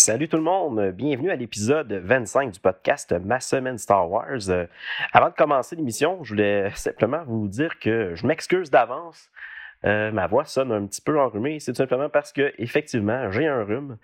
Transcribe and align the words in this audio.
Salut 0.00 0.28
tout 0.28 0.38
le 0.38 0.42
monde, 0.42 0.92
bienvenue 0.92 1.30
à 1.30 1.36
l'épisode 1.36 1.92
25 1.92 2.52
du 2.52 2.58
podcast 2.58 3.14
Ma 3.22 3.38
semaine 3.38 3.76
Star 3.76 4.10
Wars. 4.10 4.48
Euh, 4.48 4.64
avant 5.12 5.28
de 5.28 5.34
commencer 5.34 5.76
l'émission, 5.76 6.24
je 6.24 6.30
voulais 6.30 6.70
simplement 6.74 7.22
vous 7.26 7.48
dire 7.48 7.78
que 7.78 8.14
je 8.14 8.26
m'excuse 8.26 8.70
d'avance. 8.70 9.28
Euh, 9.84 10.10
ma 10.10 10.26
voix 10.26 10.46
sonne 10.46 10.72
un 10.72 10.86
petit 10.86 11.02
peu 11.02 11.20
enrhumée, 11.20 11.60
c'est 11.60 11.72
tout 11.72 11.76
simplement 11.76 12.08
parce 12.08 12.32
que 12.32 12.54
effectivement 12.56 13.30
j'ai 13.30 13.46
un 13.46 13.62
rhume. 13.62 13.98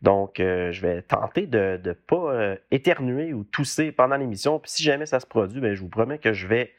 Donc, 0.00 0.40
euh, 0.40 0.72
je 0.72 0.80
vais 0.80 1.02
tenter 1.02 1.46
de 1.46 1.78
ne 1.84 1.92
pas 1.92 2.56
éternuer 2.70 3.34
ou 3.34 3.44
tousser 3.44 3.92
pendant 3.92 4.16
l'émission. 4.16 4.58
Puis 4.58 4.70
si 4.70 4.82
jamais 4.82 5.04
ça 5.04 5.20
se 5.20 5.26
produit, 5.26 5.60
ben, 5.60 5.74
je 5.74 5.82
vous 5.82 5.90
promets 5.90 6.18
que 6.18 6.32
je 6.32 6.46
vais 6.46 6.72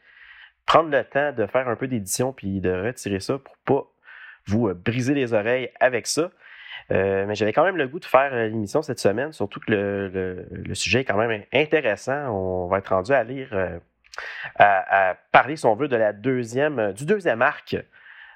prendre 0.66 0.90
le 0.90 1.04
temps 1.04 1.30
de 1.30 1.46
faire 1.46 1.68
un 1.68 1.76
peu 1.76 1.86
d'édition 1.86 2.32
puis 2.32 2.60
de 2.60 2.72
retirer 2.72 3.20
ça 3.20 3.38
pour 3.38 3.56
pas 3.58 3.86
vous 4.46 4.74
briser 4.74 5.14
les 5.14 5.32
oreilles 5.32 5.70
avec 5.78 6.08
ça. 6.08 6.32
Euh, 6.92 7.24
mais 7.26 7.34
j'avais 7.34 7.52
quand 7.52 7.64
même 7.64 7.76
le 7.76 7.88
goût 7.88 7.98
de 7.98 8.04
faire 8.04 8.32
euh, 8.32 8.46
l'émission 8.46 8.82
cette 8.82 8.98
semaine, 8.98 9.32
surtout 9.32 9.60
que 9.60 9.70
le, 9.70 10.74
sujet 10.74 11.00
est 11.00 11.04
quand 11.04 11.16
même 11.16 11.42
intéressant. 11.52 12.28
On 12.30 12.66
va 12.66 12.78
être 12.78 12.94
rendu 12.94 13.12
à 13.12 13.24
lire, 13.24 13.48
euh, 13.52 13.78
à, 14.56 15.16
parler, 15.32 15.56
si 15.56 15.66
on 15.66 15.74
veut, 15.74 15.88
de 15.88 15.96
la 15.96 16.12
deuxième, 16.12 16.92
du 16.92 17.06
deuxième 17.06 17.42
arc 17.42 17.76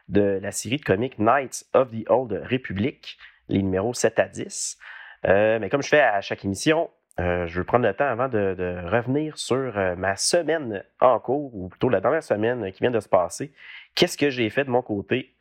de 0.09 0.39
la 0.43 0.53
série 0.53 0.79
de 0.79 0.85
comics 0.85 1.19
Knights 1.19 1.67
of 1.75 1.91
the 1.91 2.09
Old 2.09 2.33
Republic, 2.51 3.19
les 3.49 3.63
numéros 3.63 3.93
7 3.93 4.19
à 4.19 4.25
10. 4.25 4.79
mais 5.25 5.69
comme 5.71 5.83
je 5.83 5.89
fais 5.89 6.01
à 6.01 6.23
chaque 6.23 6.45
émission, 6.47 6.89
je 7.19 7.53
veux 7.59 7.65
prendre 7.65 7.87
le 7.87 7.93
temps 7.93 8.07
avant 8.07 8.29
de, 8.29 8.55
de 8.55 8.89
revenir 8.89 9.37
sur 9.37 9.75
ma 9.99 10.17
semaine 10.17 10.83
en 11.01 11.19
cours, 11.19 11.55
ou 11.55 11.69
plutôt 11.69 11.91
la 11.91 12.01
dernière 12.01 12.23
semaine 12.23 12.73
qui 12.73 12.81
vient 12.81 12.91
de 12.91 13.01
se 13.01 13.09
passer. 13.09 13.53
Qu'est-ce 13.95 14.17
que 14.17 14.31
j'ai 14.31 14.49
fait 14.49 14.65
de 14.65 14.71
mon 14.71 14.81
côté 14.81 15.35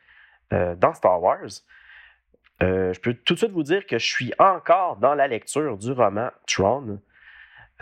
dans 0.52 0.94
Star 0.94 1.24
Wars? 1.24 1.64
Euh, 2.64 2.94
je 2.94 3.00
peux 3.00 3.14
tout 3.14 3.34
de 3.34 3.40
suite 3.40 3.52
vous 3.52 3.64
dire 3.64 3.86
que 3.86 4.00
je 4.00 4.06
suis 4.06 4.34
encore 4.40 4.98
dans 4.98 5.14
la 5.14 5.28
lecture 5.28 5.78
du 5.78 5.92
roman 5.92 6.30
Tron. 6.48 7.00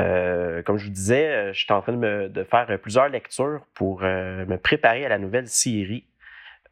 Euh, 0.02 0.62
comme 0.64 0.78
je 0.78 0.86
vous 0.86 0.92
disais, 0.92 1.28
euh, 1.28 1.54
je 1.54 1.64
suis 1.64 1.74
en 1.74 1.82
train 1.82 1.94
de, 1.94 2.44
faire 2.50 2.68
plusieurs 2.82 3.08
lectures 3.08 3.62
pour 3.74 4.02
me 4.02 4.56
préparer 4.58 5.06
à 5.06 5.10
la 5.10 5.18
nouvelle 5.18 5.48
série 5.48 6.06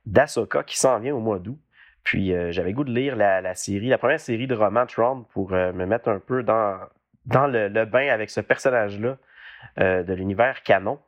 d'Asoka 0.05 0.63
qui 0.63 0.77
s'en 0.77 0.99
vient 0.99 1.15
au 1.15 1.19
mois 1.19 1.39
d'août. 1.39 1.59
Puis 2.03 2.33
j'avais 2.51 2.73
goût 2.73 2.83
de 2.83 2.91
lire 2.91 3.15
la, 3.15 3.55
série, 3.55 3.87
la 3.87 3.97
première 3.97 4.19
série 4.19 4.45
de 4.45 4.55
romans 4.55 4.85
Tron 4.85 5.25
pour 5.31 5.51
me 5.51 5.85
mettre 5.85 6.09
un 6.09 6.19
peu 6.19 6.43
dans, 6.43 6.77
dans 7.25 7.47
le, 7.47 7.69
le 7.69 7.85
bain 7.85 8.09
avec 8.09 8.29
ce 8.29 8.41
personnage-là 8.41 9.17
de 9.77 10.13
l'univers 10.13 10.63
canon. 10.63 10.99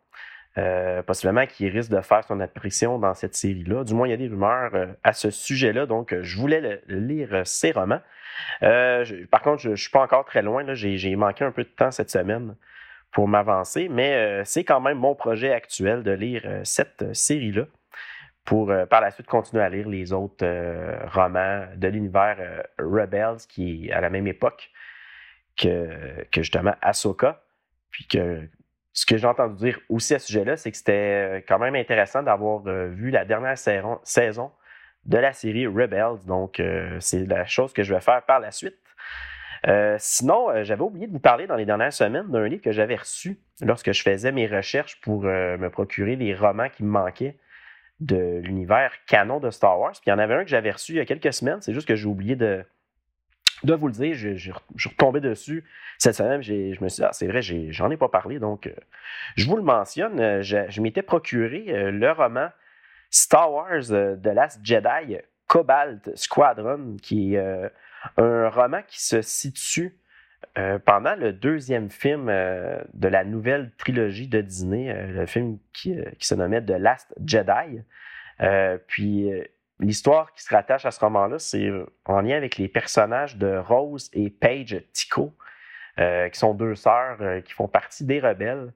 Euh, 0.57 1.03
possiblement 1.03 1.45
qu'il 1.45 1.67
risque 1.67 1.91
de 1.91 1.99
faire 1.99 2.23
son 2.23 2.39
apparition 2.39 2.97
dans 2.97 3.13
cette 3.13 3.35
série-là. 3.35 3.83
Du 3.83 3.93
moins, 3.93 4.07
il 4.07 4.11
y 4.11 4.13
a 4.13 4.17
des 4.17 4.29
rumeurs 4.29 4.73
euh, 4.73 4.85
à 5.03 5.11
ce 5.11 5.29
sujet-là, 5.29 5.85
donc 5.85 6.13
euh, 6.13 6.23
je 6.23 6.37
voulais 6.37 6.81
lire 6.87 7.41
ces 7.43 7.73
romans. 7.73 7.99
par 8.61 9.41
contre, 9.41 9.61
je 9.61 9.71
ne 9.71 9.75
suis 9.75 9.89
pas 9.89 10.01
encore 10.01 10.23
très 10.23 10.41
loin, 10.41 10.63
j'ai 10.73 11.15
manqué 11.17 11.43
un 11.43 11.51
peu 11.51 11.63
de 11.63 11.69
temps 11.69 11.91
cette 11.91 12.09
semaine 12.09 12.55
pour 13.11 13.27
m'avancer, 13.27 13.89
mais 13.89 14.43
c'est 14.45 14.63
quand 14.63 14.79
même 14.81 14.97
mon 14.97 15.15
projet 15.15 15.51
actuel 15.53 16.03
de 16.03 16.11
lire 16.11 16.43
cette 16.63 17.13
série-là 17.15 17.65
pour 18.43 18.73
par 18.89 18.99
la 19.01 19.11
suite 19.11 19.27
continuer 19.27 19.63
à 19.63 19.69
lire 19.69 19.87
les 19.87 20.11
autres 20.11 20.45
romans 21.13 21.65
de 21.77 21.87
l'univers 21.87 22.37
Rebels 22.77 23.37
qui 23.47 23.87
est 23.87 23.91
à 23.93 24.01
la 24.01 24.09
même 24.09 24.27
époque 24.27 24.69
que, 25.57 26.25
que 26.29 26.41
justement 26.41 26.75
Ahsoka, 26.81 27.41
puis 27.89 28.05
que 28.07 28.49
ce 28.95 29.05
que 29.05 29.17
j'ai 29.17 29.27
entendu 29.27 29.55
dire 29.57 29.79
aussi 29.89 30.15
à 30.15 30.19
ce 30.19 30.27
sujet-là, 30.27 30.55
c'est 30.55 30.71
que 30.71 30.77
c'était 30.77 30.93
euh, 30.93 31.41
quand 31.45 31.59
même 31.59 31.75
intéressant 31.75 32.23
d'avoir 32.23 32.65
euh, 32.65 32.87
vu 32.87 33.11
la 33.11 33.25
dernière 33.25 33.57
saison 33.57 34.51
de 35.05 35.17
la 35.17 35.33
série 35.33 35.67
Rebels. 35.67 36.25
Donc, 36.25 36.61
euh, 36.61 36.97
c'est 37.01 37.25
la 37.27 37.45
chose 37.45 37.73
que 37.73 37.83
je 37.83 37.93
vais 37.93 37.99
faire 37.99 38.23
par 38.23 38.39
la 38.39 38.51
suite. 38.51 38.77
sinon, 39.97 40.63
j'avais 40.63 40.83
oublié 40.83 41.07
de 41.07 41.11
vous 41.11 41.19
parler 41.19 41.47
dans 41.47 41.55
les 41.55 41.65
dernières 41.65 41.91
semaines 41.91 42.27
d'un 42.29 42.47
livre 42.47 42.61
que 42.61 42.71
j'avais 42.71 42.95
reçu 42.95 43.39
lorsque 43.61 43.91
je 43.91 44.01
faisais 44.03 44.31
mes 44.31 44.47
recherches 44.47 45.01
pour 45.01 45.23
me 45.23 45.67
procurer 45.69 46.15
les 46.15 46.35
romans 46.35 46.69
qui 46.69 46.83
me 46.83 46.89
manquaient 46.89 47.35
de 47.99 48.39
l'univers 48.43 48.91
canon 49.07 49.39
de 49.39 49.49
Star 49.49 49.79
Wars. 49.79 49.93
Puis 49.93 50.03
il 50.05 50.09
y 50.11 50.13
en 50.13 50.19
avait 50.19 50.35
un 50.35 50.43
que 50.43 50.51
j'avais 50.51 50.69
reçu 50.69 50.93
il 50.93 50.97
y 50.97 50.99
a 50.99 51.05
quelques 51.05 51.33
semaines. 51.33 51.61
C'est 51.61 51.73
juste 51.73 51.87
que 51.87 51.95
j'ai 51.95 52.05
oublié 52.05 52.35
de, 52.35 52.63
de 53.63 53.73
vous 53.73 53.87
le 53.87 53.93
dire, 53.93 54.13
je, 54.15 54.35
suis 54.35 54.89
retombé 54.89 55.19
dessus 55.19 55.63
cette 55.97 56.15
semaine. 56.15 56.41
Je 56.41 56.83
me 56.83 56.89
suis 56.89 57.01
dit, 57.01 57.05
ah, 57.05 57.13
c'est 57.13 57.27
vrai, 57.27 57.41
j'en 57.41 57.89
ai, 57.89 57.97
pas 57.97 58.09
parlé, 58.09 58.39
donc 58.39 58.67
euh, 58.67 58.73
je 59.35 59.47
vous 59.47 59.55
le 59.55 59.63
mentionne. 59.63 60.19
Euh, 60.19 60.41
je, 60.41 60.81
m'étais 60.81 61.01
procuré 61.01 61.65
euh, 61.69 61.91
le 61.91 62.11
roman 62.11 62.49
Star 63.09 63.51
Wars 63.51 63.83
The 63.87 64.27
Last 64.27 64.59
Jedi, 64.63 65.17
Cobalt 65.47 66.15
Squadron, 66.15 66.97
qui 67.01 67.35
est 67.35 67.71
un 68.17 68.49
roman 68.49 68.81
qui 68.87 69.01
se 69.01 69.21
situe 69.21 69.97
pendant 70.85 71.15
le 71.15 71.31
deuxième 71.31 71.89
film 71.89 72.25
de 72.25 73.07
la 73.07 73.23
nouvelle 73.23 73.71
trilogie 73.77 74.27
de 74.27 74.41
Disney, 74.41 74.93
le 75.07 75.25
film 75.27 75.59
qui, 75.71 75.95
qui, 76.19 76.27
se 76.27 76.35
nommait 76.35 76.61
The 76.61 76.71
Last 76.71 77.13
Jedi. 77.25 77.79
puis 78.87 79.29
L'histoire 79.79 80.31
qui 80.33 80.41
se 80.41 80.53
rattache 80.53 80.85
à 80.85 80.91
ce 80.91 80.99
roman-là, 81.01 81.37
c'est 81.37 81.65
euh, 81.65 81.85
en 82.05 82.21
lien 82.21 82.37
avec 82.37 82.57
les 82.57 82.69
personnages 82.69 83.35
de 83.35 83.57
Rose 83.57 84.09
et 84.13 84.29
Paige 84.29 84.81
Tico, 84.93 85.33
euh, 85.99 86.29
qui 86.29 86.39
sont 86.39 86.53
deux 86.53 86.75
sœurs 86.75 87.17
euh, 87.19 87.41
qui 87.41 87.53
font 87.53 87.67
partie 87.67 88.05
des 88.05 88.19
rebelles. 88.19 88.71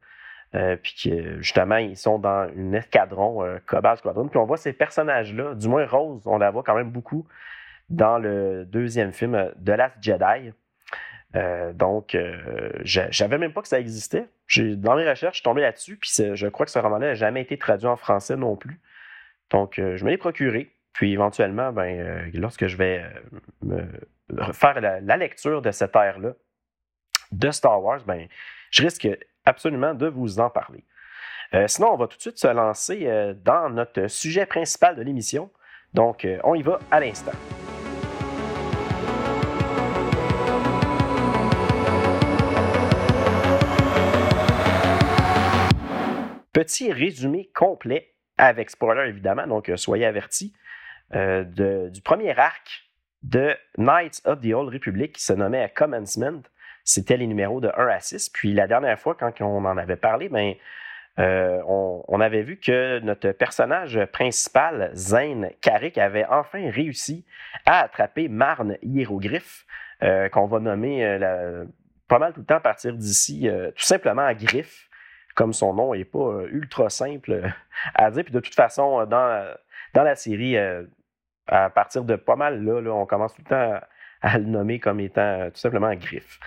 puis 0.82 0.96
que 1.04 1.42
justement, 1.42 1.78
ils 1.78 1.96
sont 1.96 2.20
dans 2.20 2.50
une 2.56 2.74
escadron, 2.74 3.60
Cobalt 3.68 4.00
Squadron. 4.00 4.28
Puis 4.28 4.40
on 4.40 4.46
voit 4.46 4.58
ces 4.58 4.74
personnages-là, 4.74 5.54
du 5.54 5.68
moins 5.68 5.86
Rose, 5.86 6.24
on 6.26 6.40
la 6.40 6.50
voit 6.52 6.64
quand 6.64 6.76
même 6.76 6.90
beaucoup 6.90 7.28
dans 7.90 8.18
le 8.18 8.66
deuxième 8.66 9.14
film 9.14 9.52
de 9.58 9.74
Last 9.74 9.98
Jedi. 10.02 10.52
donc, 11.76 12.18
je 12.84 13.12
savais 13.12 13.38
même 13.38 13.54
pas 13.54 13.62
que 13.62 13.68
ça 13.68 13.80
existait. 13.80 14.28
Dans 14.58 14.96
mes 14.96 15.08
recherches, 15.08 15.36
je 15.36 15.42
suis 15.42 15.44
tombé 15.44 15.62
là-dessus, 15.62 15.98
puis 15.98 16.10
je 16.34 16.48
crois 16.48 16.66
que 16.66 16.72
ce 16.72 16.80
roman-là 16.80 17.10
n'a 17.10 17.14
jamais 17.14 17.44
été 17.44 17.56
traduit 17.60 17.88
en 17.88 17.96
français 17.96 18.36
non 18.36 18.56
plus. 18.56 18.80
Donc, 19.52 19.76
je 19.76 20.04
me 20.04 20.10
l'ai 20.10 20.18
procuré. 20.18 20.72
Puis 21.00 21.14
éventuellement, 21.14 21.72
ben, 21.72 21.98
euh, 21.98 22.30
lorsque 22.34 22.68
je 22.68 22.76
vais 22.76 23.06
euh, 23.72 23.86
faire 24.52 24.82
la, 24.82 25.16
lecture 25.16 25.62
de 25.62 25.72
cette 25.72 25.96
ère-là 25.96 26.34
de 27.32 27.52
Star 27.52 27.82
Wars, 27.82 28.02
ben, 28.06 28.28
je 28.70 28.84
risque 28.84 29.08
absolument 29.46 29.94
de 29.94 30.08
vous 30.08 30.42
en 30.42 30.50
parler. 30.50 30.84
Euh, 31.54 31.68
sinon, 31.68 31.94
on 31.94 31.96
va 31.96 32.08
tout 32.08 32.18
de 32.18 32.22
suite 32.22 32.38
se 32.38 32.48
lancer 32.48 33.34
dans 33.46 33.70
notre 33.70 34.08
sujet 34.08 34.46
principal 34.46 34.98
de 34.98 35.02
l'émission. 35.02 35.50
Donc, 35.94 36.28
on 36.44 36.54
y 36.54 36.62
va 36.64 36.80
à 36.92 37.00
l'instant. 37.00 37.32
Petit 46.52 46.92
résumé 46.92 47.50
complet 47.56 48.16
avec 48.38 48.70
spoiler 48.70 49.08
évidemment, 49.08 49.48
donc 49.48 49.72
soyez 49.78 50.06
avertis. 50.06 50.54
Euh, 51.16 51.90
du 51.90 52.02
premier 52.02 52.38
arc 52.38 52.88
de 53.24 53.56
Knights 53.78 54.22
of 54.26 54.42
the 54.42 54.54
Old 54.54 54.72
Republic 54.72 55.14
qui 55.14 55.24
se 55.24 55.34
nommait 55.34 55.72
Commencement. 55.76 56.44
C'était 56.84 57.18
les 57.18 57.28
numéros 57.28 57.60
de 57.60 57.72
1 57.76 57.88
à 57.88 58.00
6. 58.00 58.30
Puis 58.30 58.54
la 58.54 58.68
dernière 58.68 59.00
fois, 59.00 59.16
quand 59.16 59.32
on 59.42 59.66
en 59.66 59.78
avait 59.78 59.96
parlé, 59.96 60.30
ben, 60.30 60.54
euh, 61.18 61.62
on, 61.68 62.22
avait 62.22 62.44
vu 62.44 62.58
que 62.58 63.00
notre 63.00 63.32
personnage 63.32 64.00
principal, 64.14 64.92
Zane 64.94 65.50
Carrick, 65.62 65.98
avait 65.98 66.26
enfin 66.26 66.70
réussi 66.72 67.26
à 67.66 67.80
attraper 67.80 68.30
Marne 68.30 68.78
Hiéroglyphe, 68.84 69.66
euh, 70.04 70.30
qu'on 70.30 70.46
va 70.46 70.60
nommer 70.60 71.20
pas 72.08 72.20
mal 72.20 72.34
tout 72.34 72.40
le 72.40 72.46
temps 72.46 72.56
à 72.56 72.62
partir 72.62 72.94
d'ici, 72.94 73.50
tout 73.76 73.84
simplement 73.84 74.26
à 74.26 74.34
Griffe, 74.34 74.90
comme 75.36 75.54
son 75.54 75.74
nom 75.74 75.94
n'est 75.94 76.06
pas 76.06 76.44
ultra 76.52 76.90
simple 76.90 77.42
à 77.96 78.12
dire. 78.12 78.24
Puis 78.24 78.34
de 78.34 78.40
toute 78.40 78.56
façon, 78.56 79.06
dans, 79.06 79.54
dans 79.94 80.04
la 80.04 80.16
série, 80.16 80.56
à 81.50 81.70
partir 81.70 82.04
de 82.04 82.16
pas 82.16 82.36
mal 82.36 82.64
là, 82.64 82.92
on 82.94 83.06
commence 83.06 83.34
tout 83.34 83.42
le 83.46 83.50
temps 83.50 83.80
à, 84.22 84.38
le 84.38 84.46
nommer 84.46 84.80
comme 84.80 85.00
étant 85.00 85.22
euh, 85.22 85.50
tout 85.50 85.60
simplement 85.60 85.94
Griffe. 85.96 86.40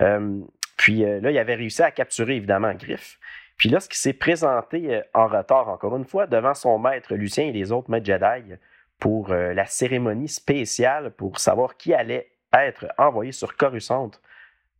Euh, 0.00 0.40
puis 0.76 1.04
euh, 1.04 1.20
là, 1.20 1.30
il 1.30 1.38
avait 1.38 1.54
réussi 1.54 1.82
à 1.82 1.90
capturer 1.90 2.36
évidemment 2.36 2.72
Griffe. 2.74 3.18
Puis 3.56 3.68
lorsqu'il 3.68 3.98
s'est 3.98 4.14
présenté 4.14 5.02
en 5.12 5.26
retard, 5.26 5.68
encore 5.68 5.96
une 5.96 6.06
fois, 6.06 6.26
devant 6.26 6.54
son 6.54 6.78
maître 6.78 7.14
Lucien 7.14 7.44
et 7.44 7.52
les 7.52 7.72
autres 7.72 7.90
maîtres 7.90 8.06
Jedi 8.06 8.54
pour 8.98 9.28
la 9.28 9.66
cérémonie 9.66 10.28
spéciale 10.28 11.10
pour 11.10 11.38
savoir 11.38 11.76
qui 11.76 11.92
allait 11.92 12.30
être 12.54 12.86
envoyé 12.96 13.32
sur 13.32 13.58
Coruscant 13.58 14.12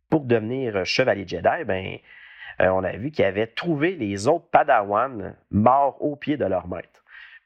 pour 0.09 0.21
devenir 0.21 0.83
chevalier 0.83 1.27
Jedi, 1.27 1.63
ben, 1.63 1.97
on 2.59 2.83
a 2.83 2.93
vu 2.93 3.11
qu'il 3.11 3.23
avait 3.23 3.45
trouvé 3.45 3.95
les 3.95 4.27
autres 4.27 4.47
Padawan 4.49 5.35
morts 5.51 6.01
au 6.01 6.15
pied 6.15 6.37
de 6.37 6.45
leur 6.45 6.67
maître. 6.67 7.00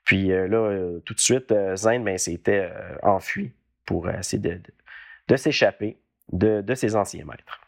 Puis 0.05 0.27
là, 0.27 0.99
tout 1.03 1.13
de 1.13 1.19
suite, 1.19 1.53
Zane 1.75 2.03
ben, 2.03 2.17
s'était 2.17 2.71
enfui 3.03 3.51
pour 3.85 4.09
essayer 4.09 4.41
de, 5.27 5.35
s'échapper 5.35 5.97
de, 6.31 6.73
ses 6.75 6.95
anciens 6.95 7.25
maîtres. 7.25 7.59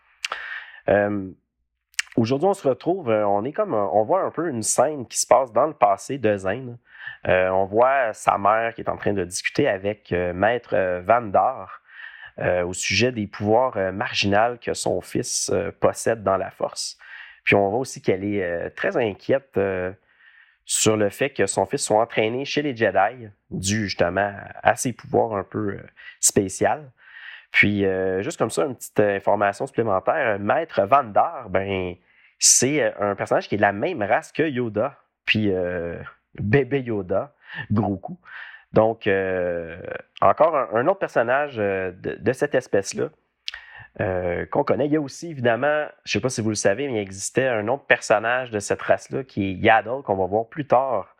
Aujourd'hui, 2.17 2.47
on 2.47 2.53
se 2.55 2.67
retrouve, 2.67 3.11
euh, 3.11 3.27
on 3.27 3.45
est 3.45 3.51
comme, 3.53 3.75
on 3.75 4.03
voit 4.03 4.23
un 4.23 4.31
peu 4.31 4.49
une 4.49 4.63
scène 4.63 5.05
qui 5.05 5.19
se 5.19 5.27
passe 5.27 5.53
dans 5.53 5.67
le 5.67 5.73
passé 5.73 6.17
de 6.17 6.35
Zane. 6.35 6.79
Euh, 7.27 7.49
on 7.49 7.65
voit 7.65 8.11
sa 8.13 8.39
mère 8.39 8.73
qui 8.73 8.81
est 8.81 8.89
en 8.89 8.97
train 8.97 9.13
de 9.13 9.23
discuter 9.23 9.67
avec 9.67 10.11
euh, 10.11 10.33
Maître 10.33 11.01
Vandar 11.05 11.81
au 12.65 12.73
sujet 12.73 13.11
des 13.11 13.25
pouvoirs 13.25 13.91
marginaux 13.91 14.57
que 14.61 14.75
son 14.75 15.01
fils 15.01 15.51
possède 15.79 16.21
dans 16.21 16.37
la 16.37 16.51
force. 16.51 16.99
Puis 17.43 17.55
on 17.55 17.67
voit 17.69 17.79
aussi 17.79 17.99
qu'elle 17.99 18.23
est 18.23 18.69
très 18.75 18.95
inquiète 18.95 19.59
sur 20.67 20.97
le 20.97 21.09
fait 21.09 21.31
que 21.31 21.47
son 21.47 21.65
fils 21.65 21.83
soit 21.83 21.99
entraîné 21.99 22.45
chez 22.45 22.61
les 22.61 22.75
Jedi, 22.75 23.27
dû 23.49 23.85
justement 23.85 24.31
à 24.61 24.75
ses 24.75 24.93
pouvoirs 24.93 25.33
un 25.33 25.43
peu 25.43 25.79
spéciaux. 26.19 26.67
Puis, 27.51 27.85
juste 28.19 28.37
comme 28.37 28.51
ça, 28.51 28.65
une 28.65 28.75
petite 28.75 28.99
information 28.99 29.65
supplémentaire, 29.65 30.37
Maître 30.37 30.85
Vandar, 30.85 31.49
ben, 31.49 31.95
c'est 32.39 32.81
euh, 32.81 32.91
un 32.99 33.15
personnage 33.15 33.47
qui 33.47 33.55
est 33.55 33.57
de 33.57 33.63
la 33.63 33.73
même 33.73 34.01
race 34.01 34.31
que 34.31 34.43
Yoda, 34.43 34.97
puis 35.25 35.51
euh, 35.51 35.97
bébé 36.35 36.81
Yoda, 36.81 37.33
Groku. 37.71 38.19
Donc, 38.73 39.07
euh, 39.07 39.79
encore 40.21 40.55
un, 40.55 40.87
autre 40.87 40.99
personnage 40.99 41.55
de, 41.55 42.33
cette 42.33 42.53
espèce-là 42.53 43.09
qu'on 43.97 44.63
connaît. 44.63 44.85
Il 44.85 44.91
y 44.91 44.95
a 44.95 45.01
aussi, 45.01 45.31
évidemment, 45.31 45.85
je 46.03 46.09
ne 46.09 46.19
sais 46.19 46.21
pas 46.21 46.29
si 46.29 46.41
vous 46.41 46.49
le 46.49 46.55
savez, 46.55 46.87
mais 46.87 46.95
il 46.95 46.99
existait 46.99 47.47
un 47.47 47.67
autre 47.67 47.85
personnage 47.85 48.51
de 48.51 48.59
cette 48.59 48.81
race-là 48.81 49.23
qui 49.23 49.45
est 49.45 49.53
Yaddle, 49.53 50.03
qu'on 50.03 50.15
va 50.15 50.25
voir 50.25 50.47
plus 50.47 50.67
tard 50.67 51.15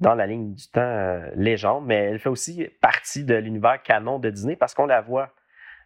dans 0.00 0.14
la 0.14 0.26
ligne 0.26 0.54
du 0.54 0.66
temps 0.68 1.20
légende, 1.34 1.84
mais 1.86 1.96
elle 1.96 2.18
fait 2.18 2.30
aussi 2.30 2.68
partie 2.80 3.24
de 3.24 3.34
l'univers 3.34 3.82
canon 3.82 4.18
de 4.18 4.30
Disney 4.30 4.56
parce 4.56 4.74
qu'on 4.74 4.86
la 4.86 5.00
voit 5.00 5.30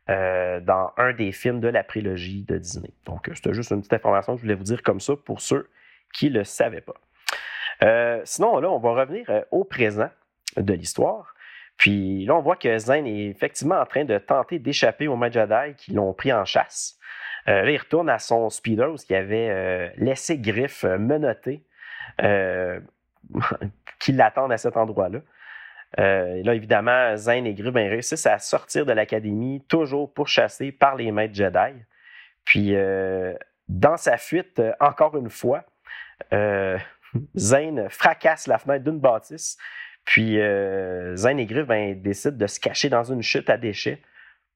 euh, 0.08 0.60
dans 0.60 0.92
un 0.98 1.12
des 1.12 1.32
films 1.32 1.58
de 1.58 1.66
la 1.66 1.82
prélogie 1.82 2.44
de 2.44 2.58
Disney. 2.58 2.90
Donc, 3.06 3.28
euh, 3.28 3.32
c'était 3.34 3.52
juste 3.52 3.72
une 3.72 3.80
petite 3.80 3.94
information 3.94 4.34
que 4.34 4.38
je 4.38 4.42
voulais 4.42 4.54
vous 4.54 4.62
dire 4.62 4.80
comme 4.84 5.00
ça 5.00 5.14
pour 5.16 5.40
ceux 5.40 5.68
qui 6.14 6.30
ne 6.30 6.38
le 6.38 6.44
savaient 6.44 6.80
pas. 6.80 6.94
Euh, 7.82 8.20
sinon, 8.22 8.60
là, 8.60 8.70
on 8.70 8.78
va 8.78 8.92
revenir 8.92 9.26
au 9.50 9.64
présent 9.64 10.08
de 10.56 10.72
l'histoire. 10.74 11.34
Puis 11.76 12.24
là, 12.24 12.34
on 12.36 12.40
voit 12.40 12.56
que 12.56 12.78
Zen 12.78 13.06
est 13.06 13.26
effectivement 13.26 13.80
en 13.80 13.86
train 13.86 14.04
de 14.04 14.18
tenter 14.18 14.58
d'échapper 14.58 15.08
aux 15.08 15.16
Majadai 15.16 15.74
qui 15.76 15.92
l'ont 15.92 16.12
pris 16.14 16.32
en 16.32 16.44
chasse. 16.44 16.98
là, 17.46 17.70
il 17.70 17.76
retourne 17.76 18.08
à 18.08 18.18
son 18.18 18.48
Speedos 18.50 18.96
qui 19.06 19.14
avait 19.14 19.92
laissé 19.96 20.38
Griff 20.38 20.84
menotter, 20.84 21.62
qui 23.98 24.12
l'attendent 24.12 24.52
à 24.52 24.58
cet 24.58 24.76
endroit-là. 24.76 25.20
Euh, 25.98 26.42
là, 26.42 26.54
évidemment, 26.54 27.16
Zane 27.16 27.46
et 27.46 27.54
Gru 27.54 27.70
ben, 27.70 27.88
réussissent 27.88 28.26
à 28.26 28.38
sortir 28.38 28.84
de 28.84 28.92
l'académie, 28.92 29.64
toujours 29.68 30.12
pourchassés 30.12 30.72
par 30.72 30.96
les 30.96 31.10
maîtres 31.10 31.34
Jedi. 31.34 31.74
Puis, 32.44 32.74
euh, 32.74 33.34
dans 33.68 33.96
sa 33.96 34.16
fuite, 34.16 34.58
euh, 34.58 34.72
encore 34.80 35.16
une 35.16 35.30
fois, 35.30 35.64
Zane 37.36 37.88
fracasse 37.88 38.46
la 38.46 38.58
fenêtre 38.58 38.84
d'une 38.84 38.98
bâtisse. 39.00 39.56
Puis, 40.06 40.38
Zane 41.16 41.38
et 41.38 41.46
Griff 41.46 41.66
ben, 41.66 42.00
décident 42.00 42.36
de 42.36 42.46
se 42.46 42.58
cacher 42.58 42.88
dans 42.88 43.04
une 43.04 43.22
chute 43.22 43.50
à 43.50 43.58
déchets 43.58 44.00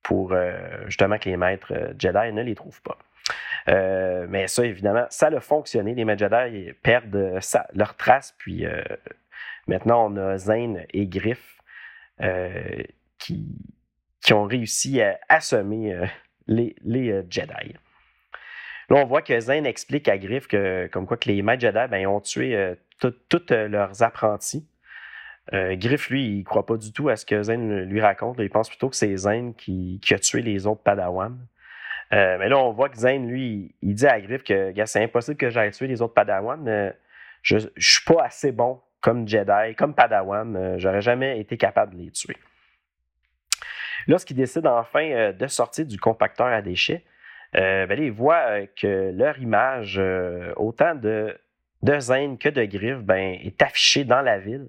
pour 0.03 0.35
justement 0.87 1.19
que 1.19 1.29
les 1.29 1.37
maîtres 1.37 1.93
Jedi 1.99 2.33
ne 2.33 2.43
les 2.43 2.55
trouvent 2.55 2.81
pas. 2.81 2.97
mais 4.29 4.47
ça, 4.47 4.65
évidemment, 4.65 5.07
ça 5.11 5.27
a 5.27 5.41
fonctionné. 5.41 5.95
Les 5.95 6.05
maîtres 6.05 6.27
Jedi 6.31 6.73
perdent 6.83 7.41
leur 7.75 7.97
trace, 7.97 8.35
puis 8.39 8.65
Maintenant, 9.71 10.11
on 10.11 10.17
a 10.17 10.37
Zane 10.37 10.85
et 10.93 11.07
Griff 11.07 11.63
euh, 12.21 12.83
qui, 13.19 13.47
qui, 14.21 14.33
ont 14.33 14.43
réussi 14.43 15.01
à 15.01 15.21
assommer 15.29 15.95
euh, 15.95 16.07
les, 16.49 16.75
euh, 17.13 17.23
Jedi. 17.31 17.75
Là, 18.89 18.97
on 18.97 19.05
voit 19.05 19.23
que 19.23 19.39
Zane 19.39 19.67
explique 19.67 20.09
à 20.09 20.19
Griff 20.19 20.49
que, 20.49 20.89
comme 20.89 21.07
quoi 21.07 21.17
que 21.17 21.29
les 21.29 21.43
maîtres 21.43 21.61
Jedi 21.61 21.89
ben, 21.89 22.05
ont 22.09 22.21
tué 22.21 22.75
tous 22.99 23.51
leurs 23.51 24.03
apprentis. 24.03 24.67
Griff, 25.53 26.11
lui, 26.11 26.39
il 26.39 26.45
croit 26.45 26.65
pas 26.65 26.77
du 26.77 26.93
tout 26.93 27.09
à 27.09 27.17
ce 27.17 27.27
que 27.27 27.43
Zane 27.43 27.83
lui 27.83 28.01
raconte. 28.01 28.37
Il 28.39 28.51
pense 28.51 28.69
plutôt 28.69 28.89
que 28.89 28.95
c'est 28.95 29.17
Zane 29.17 29.55
qui, 29.55 30.01
a 30.11 30.19
tué 30.19 30.43
les 30.43 30.67
autres 30.67 30.83
Padawan. 30.83 31.37
mais 32.13 32.49
là, 32.49 32.59
on 32.59 32.71
voit 32.71 32.89
que 32.89 32.99
Zane, 32.99 33.27
lui, 33.27 33.75
il 33.83 33.95
dit 33.95 34.07
à 34.07 34.21
Griff 34.21 34.45
que 34.45 34.73
c'est 34.87 35.03
impossible 35.03 35.37
que 35.37 35.51
j'aille 35.51 35.73
tuer 35.73 35.89
les 35.89 36.03
autres 36.03 36.15
Padawan. 36.15 36.95
je 37.43 37.57
ne 37.57 37.61
suis 37.79 38.05
pas 38.05 38.25
assez 38.25 38.53
bon 38.53 38.81
comme 39.01 39.27
Jedi, 39.27 39.75
comme 39.77 39.95
Padawan, 39.95 40.57
euh, 40.57 40.79
j'aurais 40.79 41.01
jamais 41.01 41.41
été 41.41 41.57
capable 41.57 41.97
de 41.97 42.03
les 42.03 42.11
tuer. 42.11 42.37
Lorsqu'ils 44.07 44.37
décident 44.37 44.79
enfin 44.79 45.05
euh, 45.11 45.33
de 45.33 45.47
sortir 45.47 45.87
du 45.87 45.99
compacteur 45.99 46.47
à 46.47 46.63
déchets, 46.63 47.05
euh, 47.57 47.87
ben, 47.87 48.01
ils 48.01 48.13
voient 48.13 48.67
que 48.81 49.11
leur 49.13 49.39
image, 49.39 50.01
autant 50.57 50.95
de, 50.95 51.37
de 51.83 51.99
Zane 51.99 52.39
que 52.39 52.49
de 52.49 52.65
Griff, 52.65 52.99
ben, 52.99 53.39
est 53.43 53.61
affichée 53.63 54.05
dans 54.05 54.23
la 54.23 54.39
ville, 54.39 54.69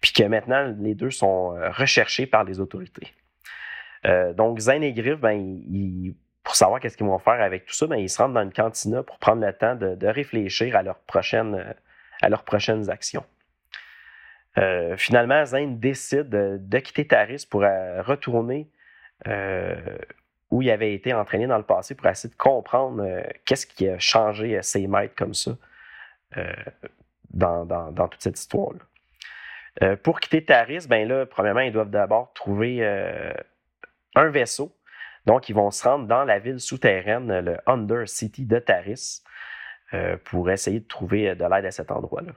puis 0.00 0.12
que 0.12 0.22
maintenant 0.22 0.74
les 0.78 0.94
deux 0.94 1.10
sont 1.10 1.50
recherchés 1.72 2.26
par 2.26 2.44
les 2.44 2.60
autorités. 2.60 3.12
donc 4.34 4.58
Zane 4.58 4.82
et 4.82 4.92
Griff, 4.92 5.20
ben, 5.20 5.60
pour 6.42 6.54
savoir 6.54 6.80
qu'est-ce 6.80 6.96
qu'ils 6.96 7.06
vont 7.06 7.18
faire 7.18 7.40
avec 7.40 7.66
tout 7.66 7.74
ça, 7.74 7.86
ben, 7.86 7.96
ils 7.96 8.08
se 8.08 8.20
rendent 8.20 8.34
dans 8.34 8.42
une 8.42 8.52
cantina 8.52 9.02
pour 9.02 9.18
prendre 9.18 9.44
le 9.44 9.52
temps 9.52 9.74
de, 9.74 10.06
réfléchir 10.06 10.74
à 10.76 10.82
leurs 10.82 10.98
prochaines, 11.00 11.74
à 12.22 12.28
leurs 12.28 12.44
prochaines 12.44 12.90
actions. 12.90 13.24
Euh, 14.58 14.96
finalement, 14.96 15.44
Zane 15.44 15.78
décide 15.78 16.28
de, 16.28 16.78
quitter 16.80 17.06
Taris 17.06 17.46
pour 17.48 17.62
euh, 17.62 18.02
retourner 18.02 18.68
euh, 19.28 19.76
où 20.50 20.62
il 20.62 20.70
avait 20.70 20.94
été 20.94 21.14
entraîné 21.14 21.46
dans 21.46 21.58
le 21.58 21.64
passé 21.64 21.94
pour 21.94 22.06
essayer 22.08 22.30
de 22.30 22.38
comprendre 22.38 23.22
qu'est-ce 23.44 23.66
qui 23.66 23.88
a 23.88 23.98
changé 23.98 24.60
ses 24.62 24.86
maîtres 24.88 25.14
comme 25.14 25.34
ça 25.34 25.52
dans, 27.30 28.08
toute 28.08 28.22
cette 28.22 28.38
histoire-là. 28.38 28.80
Pour 30.02 30.20
quitter 30.20 30.44
Taris, 30.44 30.86
ben 30.88 31.06
là, 31.08 31.26
premièrement, 31.26 31.60
ils 31.60 31.72
doivent 31.72 31.90
d'abord 31.90 32.32
trouver 32.34 32.84
un 34.14 34.28
vaisseau. 34.28 34.76
Donc, 35.26 35.48
ils 35.48 35.54
vont 35.54 35.70
se 35.70 35.86
rendre 35.86 36.06
dans 36.06 36.24
la 36.24 36.38
ville 36.38 36.60
souterraine, 36.60 37.40
le 37.40 37.56
Under 37.66 38.08
City 38.08 38.46
de 38.46 38.58
Taris, 38.58 39.22
pour 40.24 40.50
essayer 40.50 40.80
de 40.80 40.88
trouver 40.88 41.34
de 41.34 41.44
l'aide 41.44 41.64
à 41.64 41.70
cet 41.70 41.90
endroit-là. 41.90 42.32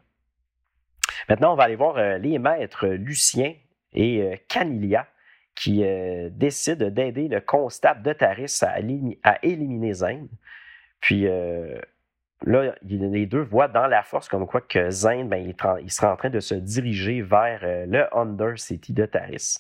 Maintenant, 1.29 1.53
on 1.53 1.55
va 1.55 1.63
aller 1.63 1.75
voir 1.75 1.98
euh, 1.98 2.17
les 2.17 2.39
maîtres 2.39 2.88
Lucien 2.88 3.53
et 3.93 4.22
euh, 4.22 4.36
Canilia 4.48 5.07
qui 5.55 5.84
euh, 5.84 6.29
décident 6.31 6.89
d'aider 6.89 7.27
le 7.27 7.39
constable 7.39 8.01
de 8.01 8.13
Taris 8.13 8.62
à, 8.63 8.79
éliminer 9.43 9.93
Zane. 9.93 10.27
Puis 11.00 11.27
là, 12.43 12.75
les 12.81 13.25
deux 13.25 13.41
voient 13.41 13.67
dans 13.67 13.88
la 13.88 14.03
force 14.03 14.27
comme 14.27 14.47
quoi 14.47 14.62
que 14.62 14.89
Zane, 14.89 15.29
ben, 15.29 15.53
il, 15.81 15.91
sera 15.91 16.13
en 16.13 16.15
train 16.15 16.29
de 16.29 16.39
se 16.39 16.55
diriger 16.55 17.21
vers 17.21 17.62
le 17.63 18.05
Under 18.15 18.57
City 18.57 18.93
de 18.93 19.05
Taris. 19.05 19.57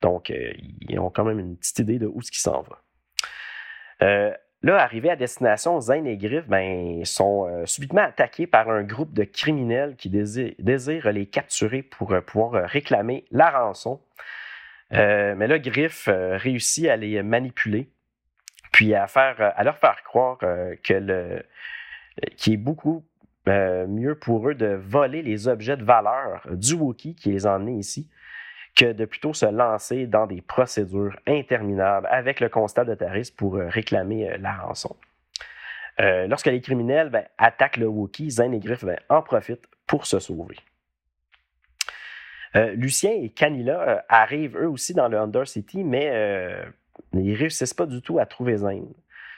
Donc, 0.00 0.32
ils 0.88 0.98
ont 0.98 1.10
quand 1.10 1.24
même 1.24 1.38
une 1.38 1.56
petite 1.56 1.78
idée 1.80 1.98
de 1.98 2.06
où 2.06 2.22
ce 2.22 2.30
qui 2.30 2.40
s'en 2.40 2.62
va. 2.62 4.36
Là, 4.64 4.80
arrivés 4.80 5.10
à 5.10 5.16
destination, 5.16 5.80
Zane 5.80 6.06
et 6.06 6.16
Griff 6.16 6.46
ben, 6.46 7.04
sont 7.04 7.48
euh, 7.48 7.66
subitement 7.66 8.02
attaqués 8.02 8.46
par 8.46 8.70
un 8.70 8.84
groupe 8.84 9.12
de 9.12 9.24
criminels 9.24 9.96
qui 9.96 10.08
désirent, 10.08 11.10
les 11.10 11.26
capturer 11.26 11.82
pour 11.82 12.12
euh, 12.12 12.20
pouvoir 12.20 12.54
euh, 12.54 12.66
réclamer 12.66 13.24
la 13.32 13.50
rançon. 13.50 14.00
mais 14.92 15.48
là, 15.48 15.58
Griff 15.58 16.08
réussit 16.08 16.86
à 16.86 16.96
les 16.96 17.22
manipuler, 17.22 17.88
puis 18.70 18.94
à, 18.94 19.08
faire, 19.08 19.36
à 19.56 19.64
leur 19.64 19.78
faire 19.78 20.02
croire 20.04 20.38
que 20.38 20.94
le, 20.94 21.42
qu'il 22.36 22.54
est 22.54 22.58
beaucoup 22.58 23.04
mieux 23.46 24.14
pour 24.14 24.48
eux 24.48 24.54
de 24.54 24.66
voler 24.66 25.22
les 25.22 25.48
objets 25.48 25.76
de 25.76 25.84
valeur 25.84 26.46
du 26.52 26.74
Wookiee 26.74 27.14
qui 27.14 27.32
les 27.32 27.46
a 27.46 27.56
emmenés 27.56 27.78
ici 27.78 28.08
que 28.76 28.92
de 28.92 29.04
plutôt 29.04 29.34
se 29.34 29.46
lancer 29.46 30.06
dans 30.06 30.26
des 30.26 30.40
procédures 30.40 31.16
interminables 31.26 32.06
avec 32.10 32.40
le 32.40 32.48
constat 32.48 32.84
de 32.84 32.94
Taris 32.94 33.32
pour 33.36 33.56
euh, 33.56 33.68
réclamer 33.68 34.30
euh, 34.30 34.36
la 34.38 34.54
rançon. 34.54 34.96
Euh, 36.00 36.26
lorsque 36.26 36.46
les 36.46 36.60
criminels 36.60 37.10
ben, 37.10 37.24
attaquent 37.36 37.76
le 37.76 37.86
Wookiee, 37.86 38.30
Zane 38.30 38.54
et 38.54 38.60
Griff 38.60 38.84
ben, 38.84 38.98
en 39.08 39.22
profitent 39.22 39.66
pour 39.86 40.06
se 40.06 40.18
sauver. 40.18 40.56
Lucien 42.54 43.12
et 43.12 43.30
Canila 43.30 44.04
arrivent 44.10 44.58
eux 44.58 44.68
aussi 44.68 44.92
dans 44.92 45.08
le 45.08 45.18
Undercity, 45.18 45.84
mais 45.84 46.12
ils 47.14 47.32
ne 47.32 47.38
réussissent 47.38 47.72
pas 47.72 47.86
du 47.86 48.02
tout 48.02 48.18
à 48.18 48.26
trouver 48.26 48.58
Zane. 48.58 48.92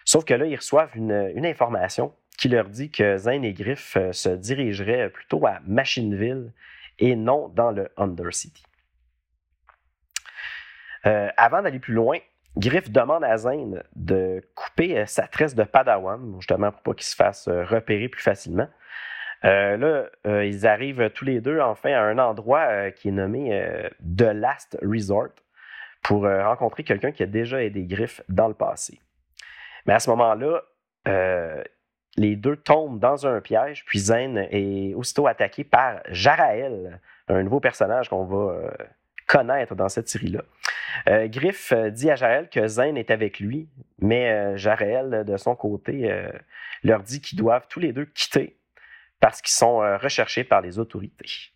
Sauf 0.04 0.24
que 0.24 0.34
là, 0.34 0.46
ils 0.46 0.56
reçoivent 0.56 0.90
une 0.96 1.46
information 1.46 2.12
qui 2.38 2.48
leur 2.48 2.68
dit 2.68 2.90
que 2.90 3.16
Zane 3.16 3.44
et 3.44 3.52
Griff 3.52 3.96
se 4.12 4.28
dirigeraient 4.28 5.08
plutôt 5.10 5.46
à 5.46 5.60
Machineville 5.66 6.52
et 6.98 7.16
non 7.16 7.48
dans 7.48 7.70
le 7.70 7.90
Undercity. 7.96 8.64
avant 11.04 11.62
d'aller 11.62 11.78
plus 11.78 11.94
loin, 11.94 12.18
Griff 12.56 12.90
demande 12.90 13.24
à 13.24 13.36
Zane 13.36 13.82
de 13.96 14.40
couper 14.54 15.06
sa 15.06 15.26
tresse 15.26 15.54
de 15.54 15.64
Padawan, 15.64 16.36
justement 16.38 16.70
pour 16.70 16.82
pas 16.82 16.94
qu'il 16.94 17.06
se 17.06 17.16
fasse 17.16 17.48
repérer 17.48 18.08
plus 18.08 18.22
facilement. 18.22 18.68
là, 19.42 20.06
ils 20.24 20.66
arrivent 20.66 21.10
tous 21.10 21.24
les 21.24 21.40
deux 21.40 21.60
enfin 21.60 21.92
à 21.92 22.02
un 22.02 22.18
endroit 22.18 22.90
qui 22.92 23.08
est 23.08 23.12
nommé 23.12 23.60
The 24.00 24.32
Last 24.34 24.78
Resort 24.82 25.34
pour 26.02 26.22
rencontrer 26.22 26.84
quelqu'un 26.84 27.12
qui 27.12 27.22
a 27.22 27.26
déjà 27.26 27.62
aidé 27.62 27.84
Griff 27.84 28.22
dans 28.28 28.48
le 28.48 28.54
passé. 28.54 29.00
Mais 29.86 29.94
à 29.94 30.00
ce 30.00 30.10
moment-là, 30.10 30.62
les 32.16 32.36
deux 32.36 32.56
tombent 32.56 32.98
dans 32.98 33.26
un 33.26 33.40
piège, 33.40 33.84
puis 33.86 33.98
Zane 33.98 34.46
est 34.50 34.94
aussitôt 34.94 35.26
attaqué 35.26 35.64
par 35.64 36.00
Jarael, 36.08 37.00
un 37.28 37.42
nouveau 37.42 37.60
personnage 37.60 38.08
qu'on 38.08 38.24
va 38.24 38.52
euh, 38.52 38.70
connaître 39.26 39.74
dans 39.74 39.88
cette 39.88 40.08
série-là. 40.08 40.42
Euh, 41.08 41.26
Griff 41.28 41.72
euh, 41.72 41.90
dit 41.90 42.10
à 42.10 42.16
Jarael 42.16 42.48
que 42.48 42.66
Zane 42.66 42.96
est 42.96 43.10
avec 43.10 43.40
lui, 43.40 43.68
mais 43.98 44.56
Jarael, 44.56 45.24
de 45.24 45.36
son 45.36 45.56
côté, 45.56 46.12
leur 46.82 47.02
dit 47.02 47.20
qu'ils 47.20 47.38
doivent 47.38 47.66
tous 47.68 47.80
les 47.80 47.92
deux 47.92 48.04
quitter 48.04 48.56
parce 49.20 49.40
qu'ils 49.40 49.54
sont 49.54 49.78
recherchés 49.78 50.44
par 50.44 50.60
les 50.60 50.78
autorités. 50.78 51.52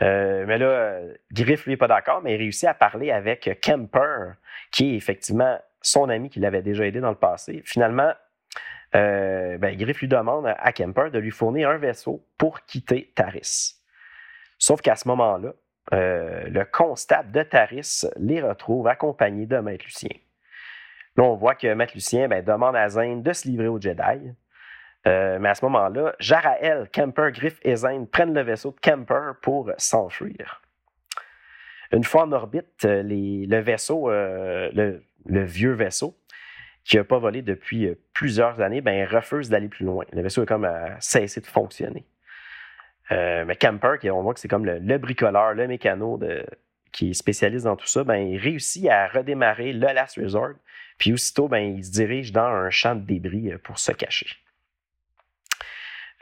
mais 0.00 0.58
là, 0.58 1.00
Griff, 1.32 1.64
lui, 1.64 1.72
n'est 1.72 1.76
pas 1.76 1.88
d'accord, 1.88 2.22
mais 2.22 2.34
il 2.34 2.38
réussit 2.38 2.68
à 2.68 2.74
parler 2.74 3.10
avec 3.10 3.58
Kemper, 3.60 4.34
qui 4.70 4.92
est 4.92 4.96
effectivement 4.96 5.58
son 5.82 6.08
ami 6.08 6.30
qui 6.30 6.38
l'avait 6.38 6.62
déjà 6.62 6.86
aidé 6.86 7.00
dans 7.00 7.10
le 7.10 7.16
passé. 7.16 7.62
Finalement, 7.64 8.12
euh, 8.94 9.58
ben, 9.58 9.76
Griff 9.76 10.00
lui 10.00 10.08
demande 10.08 10.46
à 10.46 10.72
Kemper 10.72 11.10
de 11.10 11.18
lui 11.18 11.30
fournir 11.30 11.70
un 11.70 11.78
vaisseau 11.78 12.24
pour 12.38 12.62
quitter 12.62 13.12
Taris. 13.14 13.74
Sauf 14.58 14.80
qu'à 14.80 14.96
ce 14.96 15.08
moment-là, 15.08 15.52
euh, 15.92 16.48
le 16.48 16.64
constable 16.64 17.30
de 17.32 17.42
Taris 17.42 18.06
les 18.16 18.40
retrouve 18.40 18.88
accompagnés 18.88 19.46
de 19.46 19.58
Maître 19.58 19.84
Lucien. 19.84 20.16
Là, 21.16 21.24
on 21.24 21.34
voit 21.34 21.54
que 21.54 21.72
Maître 21.74 21.92
Lucien 21.94 22.28
ben, 22.28 22.44
demande 22.44 22.76
à 22.76 22.88
Zane 22.88 23.22
de 23.22 23.32
se 23.32 23.48
livrer 23.48 23.68
au 23.68 23.80
Jedi. 23.80 24.32
Euh, 25.06 25.38
mais 25.40 25.50
à 25.50 25.54
ce 25.54 25.64
moment-là, 25.66 26.14
Jarael, 26.18 26.88
Kemper, 26.90 27.30
Griff 27.32 27.58
et 27.62 27.76
Zane 27.76 28.08
prennent 28.08 28.34
le 28.34 28.42
vaisseau 28.42 28.72
de 28.72 28.80
Kemper 28.80 29.34
pour 29.42 29.70
s'enfuir. 29.78 30.62
Une 31.92 32.02
fois 32.02 32.24
en 32.24 32.32
orbite, 32.32 32.84
le 32.84 33.60
vaisseau, 33.60 34.10
le, 34.10 35.00
vieux 35.24 35.72
vaisseau, 35.72 36.18
qui 36.86 36.96
n'a 36.96 37.04
pas 37.04 37.18
volé 37.18 37.42
depuis 37.42 37.86
euh, 37.86 37.98
plusieurs 38.12 38.60
années, 38.60 38.80
ben, 38.80 39.06
refuse 39.06 39.50
d'aller 39.50 39.68
plus 39.68 39.84
loin. 39.84 40.04
Le 40.12 40.22
vaisseau 40.22 40.44
est 40.44 40.46
comme 40.46 40.64
à 40.64 40.84
euh, 40.84 40.90
cessé 41.00 41.40
de 41.40 41.46
fonctionner. 41.46 42.06
Euh, 43.10 43.44
mais 43.44 43.56
Camper, 43.56 44.10
on 44.10 44.22
voit 44.22 44.34
que 44.34 44.40
c'est 44.40 44.48
comme 44.48 44.64
le, 44.64 44.98
bricoleur, 44.98 45.54
le 45.54 45.66
mécano 45.66 46.18
qui 46.92 47.10
est 47.10 47.14
spécialiste 47.14 47.64
dans 47.64 47.76
tout 47.76 47.86
ça, 47.86 48.04
ben, 48.04 48.16
il 48.16 48.38
réussit 48.38 48.88
à 48.88 49.08
redémarrer 49.08 49.72
le 49.72 49.86
Last 49.92 50.16
Resort. 50.16 50.54
Puis 50.98 51.12
aussitôt, 51.12 51.48
ben, 51.48 51.76
il 51.76 51.84
se 51.84 51.90
dirige 51.90 52.32
dans 52.32 52.46
un 52.46 52.70
champ 52.70 52.94
de 52.94 53.04
débris 53.04 53.52
pour 53.62 53.78
se 53.78 53.92
cacher. 53.92 54.28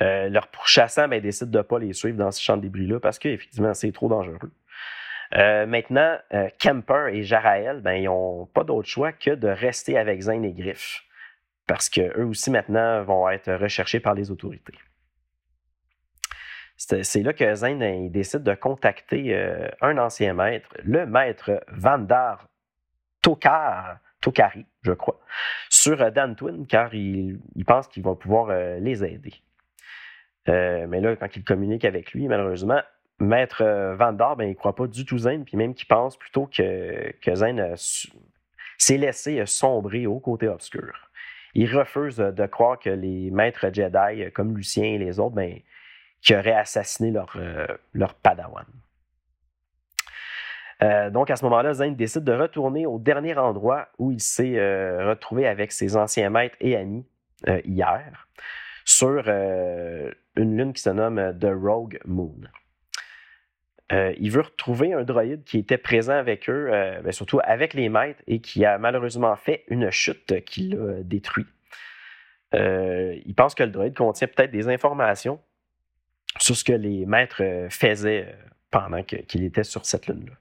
leur 0.01 0.49
pourchassant 0.49 1.09
ben, 1.09 1.21
décide 1.21 1.51
de 1.51 1.59
ne 1.59 1.63
pas 1.63 1.79
les 1.79 1.93
suivre 1.93 2.19
dans 2.19 2.31
ce 2.31 2.43
champ 2.43 2.57
de 2.57 2.63
débris-là 2.63 3.01
parce 3.01 3.19
qu'effectivement, 3.19 3.73
c'est 3.73 3.93
trop 3.93 4.09
dangereux. 4.09 4.51
Euh, 5.37 5.67
maintenant, 5.67 6.17
euh, 6.33 6.49
Kemper 6.59 7.09
et 7.09 7.23
Jarael, 7.25 7.81
ben, 7.81 7.95
ils 7.95 8.05
n'ont 8.05 8.47
pas 8.47 8.63
d'autre 8.63 8.89
choix 8.89 9.13
que 9.13 9.31
de 9.31 9.49
rester 9.49 9.99
avec 9.99 10.21
Zane 10.21 10.45
et 10.45 10.53
Griff, 10.53 11.03
parce 11.67 11.89
qu'eux 11.89 12.25
aussi 12.25 12.51
maintenant 12.51 13.03
vont 13.03 13.29
être 13.29 13.53
recherchés 13.55 14.01
par 14.01 14.15
les 14.15 14.31
autorités. 14.31 14.79
C'est 16.77 17.23
là 17.23 17.33
que 17.33 17.55
Zane 17.55 18.11
décide 18.11 18.43
de 18.43 18.55
contacter 18.55 19.35
euh, 19.35 19.69
un 19.81 19.97
ancien 19.99 20.35
maître, 20.35 20.69
le 20.85 21.07
maître 21.07 21.65
Vandar 21.69 22.49
Tokar, 23.23 23.99
Tokari, 24.21 24.67
je 24.83 24.93
crois, 24.93 25.21
sur 25.69 26.13
Dantwin, 26.13 26.67
car 26.67 26.95
il, 26.95 27.41
il 27.57 27.65
pense 27.65 27.89
qu'il 27.89 28.03
va 28.03 28.15
pouvoir 28.15 28.49
les 28.81 29.05
aider. 29.05 29.35
mais 30.47 31.01
là, 31.01 31.17
quand 31.17 31.35
il 31.35 31.45
communique 31.45 31.85
avec 31.85 32.13
lui, 32.13 32.29
malheureusement, 32.29 32.83
Maître 33.21 33.63
euh, 33.63 33.95
Van 33.97 34.13
ben, 34.13 34.45
il 34.45 34.51
ne 34.51 34.55
croit 34.55 34.75
pas 34.75 34.87
du 34.87 35.05
tout 35.05 35.19
Zen, 35.19 35.45
puis 35.45 35.57
même 35.57 35.75
qu'il 35.75 35.87
pense 35.87 36.17
plutôt 36.17 36.47
que, 36.47 37.13
que 37.21 37.35
Zen 37.35 37.75
s'est 38.79 38.97
laissé 38.97 39.41
euh, 39.41 39.47
sombrer 39.47 40.07
au 40.07 40.19
côté 40.19 40.49
obscur. 40.49 41.11
Il 41.55 41.75
refuse 41.75 42.17
de 42.17 42.47
croire 42.47 42.79
que 42.79 42.91
les 42.91 43.31
maîtres 43.31 43.73
Jedi, 43.73 44.23
euh, 44.23 44.31
comme 44.31 44.57
Lucien 44.57 44.85
et 44.85 44.99
les 44.99 45.21
autres, 45.21 45.37
ben, 45.37 45.61
qui 46.21 46.35
auraient 46.35 46.53
assassiné 46.53 47.11
leur, 47.11 47.37
leur 47.93 48.15
padawan. 48.15 48.65
donc 51.13 51.31
à 51.31 51.37
ce 51.37 51.45
moment-là, 51.45 51.75
Zen 51.75 51.95
décide 51.95 52.25
de 52.25 52.33
retourner 52.33 52.87
au 52.87 52.99
dernier 52.99 53.37
endroit 53.37 53.89
où 53.99 54.11
il 54.11 54.21
s'est 54.21 54.59
retrouvé 55.05 55.47
avec 55.47 55.71
ses 55.71 55.99
anciens 55.99 56.31
maîtres 56.31 56.57
et 56.63 56.77
amis 56.77 57.05
hier, 57.67 58.27
sur 58.87 59.29
une 59.29 60.57
lune 60.57 60.73
qui 60.73 60.81
se 60.81 60.89
nomme 60.89 61.39
The 61.39 61.53
Rogue 61.53 62.01
Moon. 62.07 62.41
Euh, 63.93 64.15
il 64.19 64.31
veut 64.31 64.41
retrouver 64.41 64.95
un 64.95 65.05
droïde 65.05 65.45
qui 65.45 65.59
était 65.59 65.77
présent 65.77 66.15
avec 66.15 66.49
eux, 66.49 66.69
euh, 66.73 67.03
ben, 67.03 67.13
surtout 67.13 67.41
avec 67.45 67.75
les 67.75 67.89
maîtres, 67.89 68.23
et 68.27 68.41
qui 68.41 68.65
a 68.65 68.79
malheureusement 68.79 69.37
fait 69.37 69.65
une 69.69 69.91
chute 69.91 70.43
qui 70.45 70.69
l'a 70.69 71.03
détruit. 71.03 71.47
Euh, 72.55 73.19
il 73.27 73.35
pense 73.35 73.55
que 73.55 73.63
le 73.63 73.71
droïde 73.71 73.95
contient 73.95 74.29
peut-être 74.29 74.51
des 74.51 74.69
informations 74.69 75.39
sur 76.39 76.57
ce 76.57 76.65
que 76.65 76.73
les 76.73 77.05
maîtres 77.05 77.43
faisaient 77.69 78.35
pendant 78.71 79.03
qu'il 79.03 79.45
était 79.45 79.65
sur 79.65 79.85
cette 79.85 80.07
lune-là. 80.07 80.33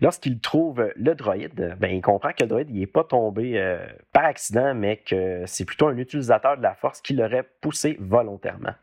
Lorsqu'il 0.00 0.40
trouve 0.40 0.92
le 0.96 1.14
droïde, 1.14 1.76
ben, 1.78 1.88
il 1.88 2.02
comprend 2.02 2.32
que 2.32 2.42
le 2.42 2.48
droïde 2.48 2.70
n'est 2.70 2.86
pas 2.86 3.04
tombé 3.04 3.78
par 4.12 4.24
accident, 4.24 4.74
mais 4.74 4.96
que 4.96 5.44
c'est 5.46 5.64
plutôt 5.64 5.86
un 5.86 5.96
utilisateur 5.96 6.56
de 6.56 6.62
la 6.62 6.74
force 6.74 7.00
qui 7.00 7.14
l'aurait 7.14 7.48
poussé 7.60 7.96
volontairement. 8.00 8.74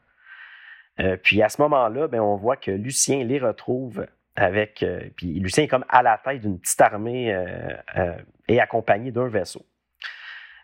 Euh, 1.00 1.18
puis 1.22 1.42
à 1.42 1.50
ce 1.50 1.62
moment-là, 1.62 2.08
ben, 2.08 2.20
on 2.20 2.36
voit 2.36 2.58
que 2.58 2.72
Lucien 2.72 3.24
les 3.24 3.40
retrouve 3.40 4.06
avec. 4.36 4.84
Euh, 4.84 5.02
puis 5.16 5.40
Lucien 5.40 5.64
est 5.64 5.68
comme 5.68 5.86
à 5.90 6.04
la 6.04 6.18
tête 6.18 6.42
d'une 6.42 6.60
petite 6.60 6.82
armée 6.82 7.34
euh, 7.34 8.16
et 8.48 8.60
accompagné 8.60 9.12
d'un 9.12 9.28
vaisseau. 9.28 9.66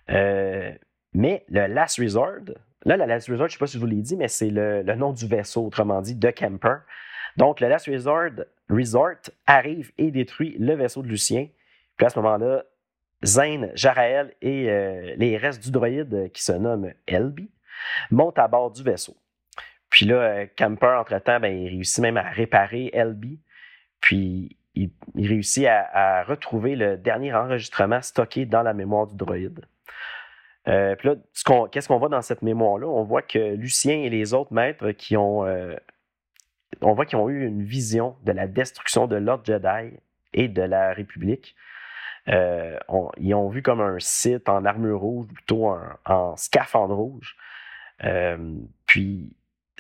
mais 0.08 1.46
le 1.50 1.68
Last 1.68 2.00
Resort, 2.00 2.56
là, 2.86 2.98
le 2.98 3.06
Last 3.06 3.30
Resort, 3.30 3.48
je 3.48 3.54
ne 3.54 3.58
sais 3.58 3.60
pas 3.60 3.68
si 3.68 3.74
je 3.74 3.80
vous 3.80 3.88
l'ai 3.88 4.02
dit, 4.02 4.16
mais 4.16 4.28
c'est 4.28 4.50
le, 4.50 4.84
nom 4.96 5.14
du 5.14 5.28
vaisseau, 5.28 5.66
autrement 5.66 6.02
dit, 6.02 6.16
de 6.16 6.30
Kemper. 6.30 6.80
Donc, 7.38 7.60
le 7.60 7.68
Last 7.68 7.88
Resort, 7.88 8.46
Resort 8.70 9.32
arrive 9.46 9.92
et 9.98 10.12
détruit 10.12 10.56
le 10.60 10.74
vaisseau 10.74 11.02
de 11.02 11.08
Lucien. 11.08 11.48
Puis 11.96 12.06
à 12.06 12.10
ce 12.10 12.20
moment-là, 12.20 12.64
Zane, 13.26 13.72
Jarael 13.74 14.34
et 14.42 14.66
les 15.18 15.38
restes 15.38 15.64
du 15.64 15.72
droïde 15.72 16.32
qui 16.32 16.44
se 16.44 16.52
nomme 16.52 16.92
Elby 17.08 17.50
montent 18.12 18.38
à 18.38 18.48
bord 18.48 18.72
du 18.72 18.84
vaisseau. 18.84 19.16
Puis 19.98 20.06
là, 20.06 20.16
euh, 20.18 20.46
Camper, 20.56 20.96
entre-temps, 21.00 21.40
ben, 21.40 21.48
il 21.48 21.70
réussit 21.70 22.04
même 22.04 22.18
à 22.18 22.30
réparer 22.30 22.92
LB. 22.94 23.40
Puis 24.00 24.56
il, 24.76 24.92
réussit 25.16 25.66
à, 25.66 26.24
retrouver 26.24 26.76
le 26.76 26.98
dernier 26.98 27.34
enregistrement 27.34 28.00
stocké 28.04 28.46
dans 28.46 28.62
la 28.62 28.76
mémoire 28.76 29.08
du 29.08 29.16
droïde. 29.16 29.66
Euh, 30.68 30.96
puis 30.96 31.10
là, 31.10 31.16
qu'est-ce 31.72 31.88
qu'on 31.88 31.98
voit 31.98 32.10
dans 32.10 32.22
cette 32.22 32.44
mémoire-là? 32.44 32.86
On 32.86 33.02
voit 33.06 33.24
que 33.24 33.56
Lucien 33.56 33.96
et 34.04 34.12
les 34.12 34.36
autres 34.36 34.54
maîtres 34.54 34.92
qui 34.92 35.18
ont, 35.18 35.48
euh, 35.48 35.76
on 36.82 36.94
voit 36.94 37.08
qu'ils 37.08 37.18
ont 37.18 37.30
eu 37.30 37.48
une 37.48 37.64
vision 37.64 38.18
de 38.24 38.34
la 38.34 38.46
destruction 38.46 39.08
de 39.08 39.16
l'ordre 39.16 39.46
Jedi 39.46 39.98
et 40.34 40.48
de 40.48 40.62
la 40.62 40.94
République. 40.94 41.56
ils 42.28 43.34
ont 43.34 43.50
vu 43.50 43.64
comme 43.64 43.82
un 43.82 43.98
site 43.98 44.48
en 44.48 44.64
armure 44.64 45.00
rouge, 45.00 45.26
plutôt 45.34 45.76
en 46.06 46.36
scaphandre 46.36 46.94
rouge. 46.94 47.36
puis 48.86 49.37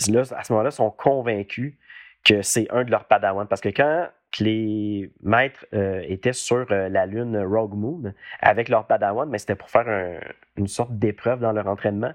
là, 0.09 0.21
à 0.35 0.43
ce 0.43 0.53
moment-là, 0.53 0.71
sont 0.71 0.91
convaincus 0.91 1.75
que 2.23 2.41
c'est 2.41 2.67
un 2.71 2.83
de 2.83 2.91
leurs 2.91 3.05
padawans. 3.05 3.47
Parce 3.47 3.61
que 3.61 3.69
quand 3.69 4.09
les 4.39 5.11
maîtres 5.23 5.65
euh, 5.73 6.03
étaient 6.07 6.33
sur 6.33 6.67
euh, 6.71 6.89
la 6.89 7.05
lune 7.05 7.37
Rogue 7.37 7.73
Moon 7.73 8.13
avec 8.39 8.69
leurs 8.69 8.85
padawans, 8.85 9.27
mais 9.27 9.37
c'était 9.37 9.55
pour 9.55 9.69
faire 9.69 10.21
une 10.57 10.67
sorte 10.67 10.91
d'épreuve 10.97 11.39
dans 11.39 11.51
leur 11.51 11.67
entraînement. 11.67 12.13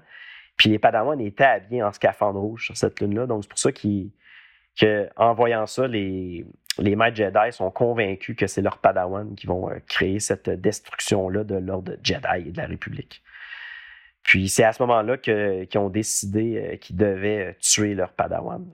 Puis 0.57 0.69
les 0.69 0.79
padawans 0.79 1.19
étaient 1.19 1.43
habillés 1.43 1.83
en 1.83 1.91
scaphandre 1.91 2.39
rouge 2.39 2.65
sur 2.65 2.77
cette 2.77 2.99
lune-là. 2.99 3.25
Donc 3.25 3.43
c'est 3.43 3.49
pour 3.49 3.59
ça 3.59 3.71
qu'en 3.71 5.33
voyant 5.33 5.65
ça, 5.65 5.87
les, 5.87 6.45
les 6.79 6.95
maîtres 6.95 7.17
Jedi 7.17 7.51
sont 7.51 7.71
convaincus 7.71 8.35
que 8.35 8.47
c'est 8.47 8.61
leurs 8.61 8.77
padawans 8.77 9.35
qui 9.35 9.47
vont 9.47 9.69
euh, 9.69 9.75
créer 9.87 10.19
cette 10.19 10.49
destruction-là 10.49 11.43
de 11.43 11.55
l'ordre 11.55 11.93
Jedi 12.03 12.47
et 12.47 12.51
de 12.51 12.57
la 12.57 12.67
République. 12.67 13.21
Puis 14.23 14.49
c'est 14.49 14.63
à 14.63 14.73
ce 14.73 14.81
moment-là 14.83 15.17
qu'ils 15.17 15.77
ont 15.77 15.89
décidé 15.89 16.57
euh, 16.57 16.77
qu'ils 16.77 16.95
devaient 16.95 17.49
euh, 17.49 17.53
tuer 17.59 17.93
leur 17.93 18.13
padawan. 18.13 18.65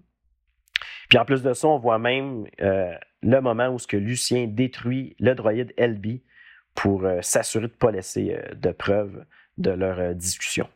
Puis 1.10 1.18
en 1.18 1.25
plus 1.25 1.41
de 1.41 1.53
ça, 1.53 1.68
on 1.68 1.79
voit 1.79 1.98
même 1.98 2.46
euh, 2.62 2.94
le 3.24 3.41
moment 3.41 3.70
où 3.70 3.79
ce 3.79 3.88
que 3.88 3.98
Lucien 3.98 4.46
détruit 4.48 5.15
le 5.20 5.34
droïde 5.34 5.74
LB 5.77 6.20
pour 6.75 7.03
s'assurer 7.22 7.68
de 7.68 7.74
ne 7.74 7.77
pas 7.77 7.91
laisser 7.91 8.38
de 8.56 8.72
preuves 8.72 9.25
de 9.58 9.72
leur 9.72 10.13
discussion. 10.15 10.70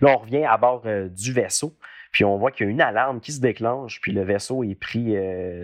Là, 0.00 0.10
on 0.14 0.18
revient 0.18 0.44
à 0.44 0.56
bord 0.58 0.84
du 1.10 1.32
vaisseau. 1.32 1.76
Puis 2.12 2.24
on 2.24 2.36
voit 2.36 2.52
qu'il 2.52 2.66
y 2.66 2.68
a 2.68 2.70
une 2.70 2.80
alarme 2.80 3.20
qui 3.20 3.32
se 3.32 3.40
déclenche, 3.40 4.00
puis 4.00 4.12
le 4.12 4.22
vaisseau 4.22 4.62
est 4.62 4.76
pris 4.76 5.16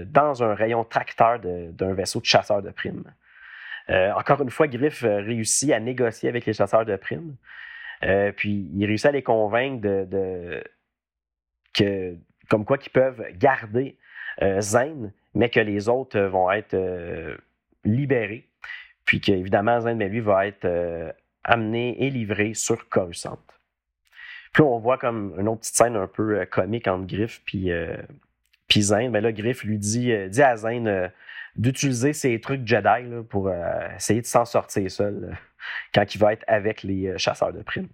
dans 0.07 0.43
un 0.43 0.55
rayon 0.55 0.83
tracteur 0.83 1.39
d'un 1.39 1.93
vaisseau 1.93 2.19
de 2.19 2.25
chasseurs 2.25 2.63
de 2.63 2.71
primes. 2.71 3.05
Euh, 3.91 4.13
encore 4.13 4.41
une 4.41 4.51
fois, 4.51 4.67
Griff 4.67 5.03
réussit 5.03 5.73
à 5.73 5.81
négocier 5.81 6.29
avec 6.29 6.47
les 6.47 6.53
chasseurs 6.53 6.85
de 6.85 6.97
primes. 6.97 7.37
puis 8.37 8.69
il 8.75 8.87
réussit 8.87 9.07
à 9.07 9.13
les 9.13 9.23
convaincre 9.23 9.83
de, 9.83 10.63
que, 11.75 12.17
comme 12.49 12.65
quoi 12.65 12.79
qu'ils 12.79 12.93
peuvent 12.93 13.25
garder 13.35 13.97
Zane, 14.61 15.13
mais 15.35 15.49
que 15.49 15.61
les 15.61 15.89
autres 15.89 16.19
vont 16.21 16.51
être 16.51 16.77
libérés. 17.85 18.49
Puis 19.05 19.21
qu'évidemment, 19.21 19.81
Zane, 19.81 20.03
lui, 20.03 20.21
va 20.21 20.47
être 20.47 20.67
amené 21.45 22.03
et 22.03 22.11
livré 22.11 22.55
sur 22.55 22.89
Coruscant. 22.89 23.39
Puis 24.55 24.63
on 24.63 24.79
voit 24.79 24.99
comme 24.99 25.35
une 25.39 25.49
autre 25.49 25.61
petite 25.61 25.75
scène 25.75 25.97
un 25.97 26.07
peu 26.07 26.39
euh, 26.39 26.47
comique 26.47 26.87
entre 26.87 27.07
Griff 27.07 27.43
puis, 27.45 27.73
euh, 27.73 27.97
puis 28.69 28.83
Zane. 28.83 29.11
Mais 29.11 29.21
là, 29.21 29.33
Griff 29.33 29.65
lui 29.65 29.79
dit, 29.79 30.13
euh, 30.13 30.29
dit 30.29 30.43
à 30.43 30.57
Zane 30.57 31.11
d'utiliser 31.57 32.13
ses 32.13 32.41
trucs 32.41 32.67
Jedi 32.67 33.11
pour 33.29 33.51
essayer 33.97 34.21
de 34.21 34.27
s'en 34.27 34.45
sortir 34.45 34.91
seul 34.91 35.37
quand 35.95 36.15
il 36.15 36.19
va 36.19 36.33
être 36.33 36.45
avec 36.47 36.83
les 36.83 37.17
chasseurs 37.19 37.53
de 37.53 37.63
primes. 37.63 37.89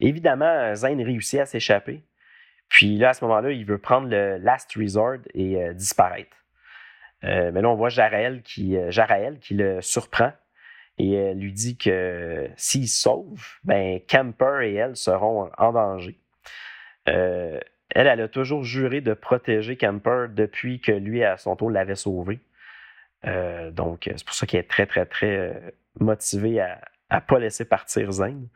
Évidemment, 0.00 0.74
Zane 0.74 1.00
réussit 1.02 1.40
à 1.40 1.46
s'échapper. 1.46 2.02
Puis 2.68 2.96
là, 2.96 3.10
à 3.10 3.14
ce 3.14 3.24
moment-là, 3.24 3.50
il 3.52 3.64
veut 3.64 3.78
prendre 3.78 4.08
le 4.08 4.38
Last 4.38 4.74
Resort 4.76 5.18
et 5.34 5.74
disparaître. 5.74 6.36
mais 7.22 7.52
là, 7.52 7.68
on 7.68 7.74
voit 7.74 7.90
Jarael 7.90 8.42
qui, 8.42 8.76
Jarael 8.88 9.38
le 9.50 9.80
surprend 9.80 10.32
et 10.98 11.34
lui 11.34 11.52
dit 11.52 11.76
que 11.76 12.48
s'il 12.56 12.88
sauve, 12.88 13.42
ben 13.64 14.00
Camper 14.08 14.60
et 14.62 14.74
elle 14.74 14.96
seront 14.96 15.50
en 15.58 15.72
danger. 15.72 16.18
Euh, 17.08 17.58
elle, 17.90 18.06
elle 18.06 18.20
a 18.20 18.28
toujours 18.28 18.64
juré 18.64 19.00
de 19.00 19.14
protéger 19.14 19.76
Camper 19.76 20.26
depuis 20.30 20.80
que 20.80 20.92
lui, 20.92 21.24
à 21.24 21.36
son 21.36 21.56
tour, 21.56 21.70
l'avait 21.70 21.96
sauvé. 21.96 22.40
Euh, 23.26 23.70
donc, 23.70 24.04
c'est 24.04 24.24
pour 24.24 24.34
ça 24.34 24.46
qu'elle 24.46 24.60
est 24.60 24.70
très, 24.70 24.86
très, 24.86 25.06
très 25.06 25.36
euh, 25.36 25.52
motivée 26.00 26.60
à 26.60 26.80
ne 27.12 27.20
pas 27.20 27.38
laisser 27.38 27.64
partir 27.64 28.10
Zane. 28.10 28.48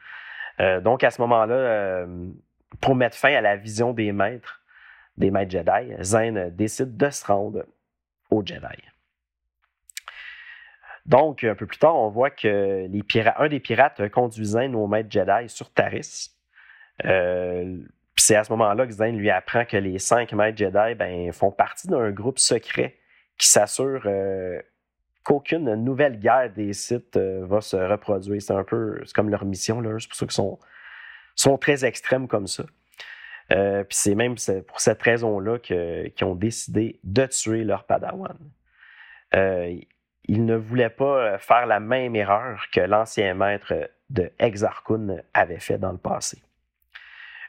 donc, 0.82 1.04
à 1.04 1.10
ce 1.10 1.20
moment-là, 1.20 2.06
pour 2.80 2.94
mettre 2.94 3.16
fin 3.16 3.34
à 3.34 3.40
la 3.42 3.56
vision 3.56 3.92
des 3.92 4.12
maîtres, 4.12 4.62
des 5.18 5.30
maîtres 5.30 5.50
Jedi, 5.50 6.02
Zane 6.02 6.50
décide 6.50 6.96
de 6.96 7.10
se 7.10 7.24
rendre 7.26 7.64
au 8.30 8.44
Jedi. 8.44 8.82
Donc, 11.06 11.44
un 11.44 11.54
peu 11.54 11.66
plus 11.66 11.78
tard, 11.78 11.94
on 11.94 12.08
voit 12.08 12.30
que 12.30 12.86
un 12.86 13.48
des 13.48 13.60
pirates 13.60 14.08
conduisait 14.08 14.68
nos 14.68 14.86
maîtres 14.86 15.10
Jedi 15.10 15.48
sur 15.48 15.72
Taris. 15.72 16.30
Euh, 17.04 17.78
c'est 18.16 18.34
à 18.34 18.44
ce 18.44 18.50
moment-là 18.52 18.86
que 18.86 18.92
Zane 18.92 19.16
lui 19.16 19.30
apprend 19.30 19.64
que 19.64 19.76
les 19.76 19.98
cinq 19.98 20.32
maîtres 20.32 20.58
Jedi 20.58 20.94
ben, 20.94 21.32
font 21.32 21.52
partie 21.52 21.86
d'un 21.86 22.10
groupe 22.10 22.38
secret 22.38 22.96
qui 23.38 23.48
s'assure 23.48 24.02
euh, 24.06 24.60
qu'aucune 25.24 25.74
nouvelle 25.74 26.18
guerre 26.18 26.52
des 26.52 26.72
sites 26.72 27.16
euh, 27.16 27.44
va 27.46 27.60
se 27.60 27.76
reproduire. 27.76 28.40
C'est 28.40 28.54
un 28.54 28.64
peu 28.64 29.02
comme 29.14 29.30
leur 29.30 29.44
mission. 29.44 29.82
C'est 29.98 30.08
pour 30.08 30.16
ça 30.16 30.26
qu'ils 30.26 30.32
sont, 30.32 30.58
sont 31.34 31.58
très 31.58 31.84
extrêmes 31.84 32.28
comme 32.28 32.46
ça. 32.46 32.64
puis 33.48 33.86
c'est 33.90 34.14
même 34.14 34.36
pour 34.66 34.80
cette 34.80 35.02
raison-là 35.02 35.58
qu'ils 35.58 36.24
ont 36.24 36.34
décidé 36.34 37.00
de 37.04 37.26
tuer 37.26 37.64
leur 37.64 37.84
padawan 37.84 38.36
il 40.28 40.44
ne 40.44 40.56
voulait 40.56 40.90
pas 40.90 41.18
euh, 41.18 41.38
faire 41.38 41.66
la 41.66 41.80
même 41.80 42.16
erreur 42.16 42.66
que 42.72 42.80
l'ancien 42.80 43.34
maître 43.34 43.90
de 44.10 44.32
Exarchun 44.38 45.18
avait 45.34 45.60
fait 45.60 45.78
dans 45.78 45.92
le 45.92 45.98
passé. 45.98 46.38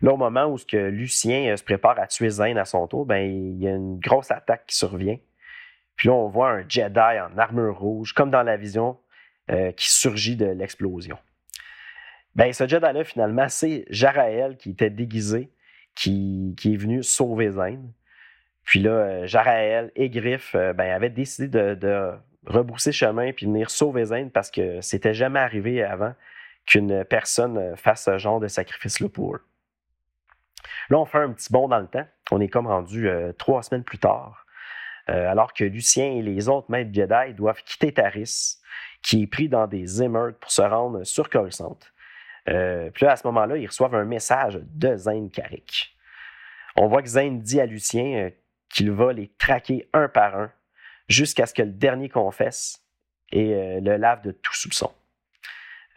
Là, 0.01 0.13
au 0.13 0.17
moment 0.17 0.45
où 0.45 0.57
que 0.57 0.77
Lucien 0.77 1.51
euh, 1.51 1.57
se 1.57 1.63
prépare 1.63 1.99
à 1.99 2.07
tuer 2.07 2.29
Zane 2.29 2.57
à 2.57 2.65
son 2.65 2.87
tour, 2.87 3.05
ben, 3.05 3.17
il 3.17 3.57
y 3.57 3.67
a 3.67 3.71
une 3.71 3.99
grosse 3.99 4.31
attaque 4.31 4.65
qui 4.67 4.75
survient. 4.75 5.17
Puis 5.97 6.07
là, 6.07 6.13
on 6.13 6.29
voit 6.29 6.51
un 6.51 6.63
Jedi 6.67 6.99
en 6.99 7.37
armure 7.37 7.77
rouge, 7.77 8.13
comme 8.13 8.31
dans 8.31 8.43
la 8.43 8.55
vision, 8.55 8.97
euh, 9.51 9.71
qui 9.73 9.91
surgit 9.91 10.37
de 10.37 10.45
l'explosion. 10.45 11.17
Ben, 12.35 12.53
ce 12.53 12.67
Jedi-là, 12.67 13.03
finalement, 13.03 13.49
c'est 13.49 13.85
Jarael 13.89 14.57
qui 14.57 14.69
était 14.69 14.89
déguisé, 14.89 15.49
qui, 15.95 16.55
est 16.63 16.77
venu 16.77 17.03
sauver 17.03 17.51
Zane. 17.51 17.91
Puis 18.63 18.79
là, 18.79 19.25
Jarael 19.25 19.91
et 19.95 20.09
Griff 20.09 20.53
ben, 20.53 20.91
avaient 20.91 21.09
décidé 21.09 21.47
de 21.47 22.17
rebrousser 22.47 22.91
chemin 22.91 23.31
puis 23.33 23.45
venir 23.45 23.69
sauver 23.69 24.05
Zane 24.05 24.31
parce 24.31 24.49
que 24.49 24.81
c'était 24.81 25.13
jamais 25.13 25.39
arrivé 25.39 25.83
avant 25.83 26.13
qu'une 26.65 27.03
personne 27.05 27.57
euh, 27.57 27.75
fasse 27.75 28.05
ce 28.05 28.17
genre 28.17 28.39
de 28.39 28.47
sacrifice-là 28.47 29.09
pour 29.09 29.35
eux. 29.35 29.43
Là, 30.89 30.97
on 30.99 31.05
fait 31.05 31.19
un 31.19 31.31
petit 31.31 31.51
bond 31.51 31.67
dans 31.67 31.79
le 31.79 31.87
temps. 31.87 32.05
On 32.31 32.41
est 32.41 32.49
comme 32.49 32.67
rendu 32.67 33.09
euh, 33.09 33.31
trois 33.33 33.63
semaines 33.63 33.83
plus 33.83 33.99
tard, 33.99 34.45
euh, 35.09 35.29
alors 35.29 35.53
que 35.53 35.63
Lucien 35.63 36.11
et 36.11 36.21
les 36.21 36.49
autres 36.49 36.69
maîtres 36.69 36.91
Jedi 36.93 37.33
doivent 37.33 37.61
quitter 37.63 37.93
Taris, 37.93 38.57
qui 39.01 39.23
est 39.23 39.27
pris 39.27 39.49
dans 39.49 39.67
des 39.67 40.03
émeutes 40.03 40.37
pour 40.39 40.51
se 40.51 40.61
rendre 40.61 41.03
sur 41.03 41.29
Coruscant. 41.29 41.77
puis 42.45 42.53
là, 43.05 43.11
à 43.11 43.15
ce 43.15 43.25
moment-là, 43.27 43.57
ils 43.57 43.67
reçoivent 43.67 43.95
un 43.95 44.05
message 44.05 44.59
de 44.63 44.95
Zane 44.95 45.29
Carrick. 45.29 45.95
On 46.75 46.87
voit 46.87 47.01
que 47.01 47.09
Zane 47.09 47.41
dit 47.41 47.59
à 47.59 47.65
Lucien 47.65 48.31
qu'il 48.69 48.91
va 48.91 49.13
les 49.13 49.29
traquer 49.37 49.89
un 49.93 50.07
par 50.07 50.35
un 50.35 50.51
jusqu'à 51.07 51.45
ce 51.45 51.53
que 51.53 51.61
le 51.61 51.71
dernier 51.71 52.09
confesse 52.09 52.83
et 53.31 53.53
euh, 53.53 53.79
le 53.81 53.97
lave 53.97 54.21
de 54.21 54.31
tout 54.31 54.53
soupçon. 54.53 54.91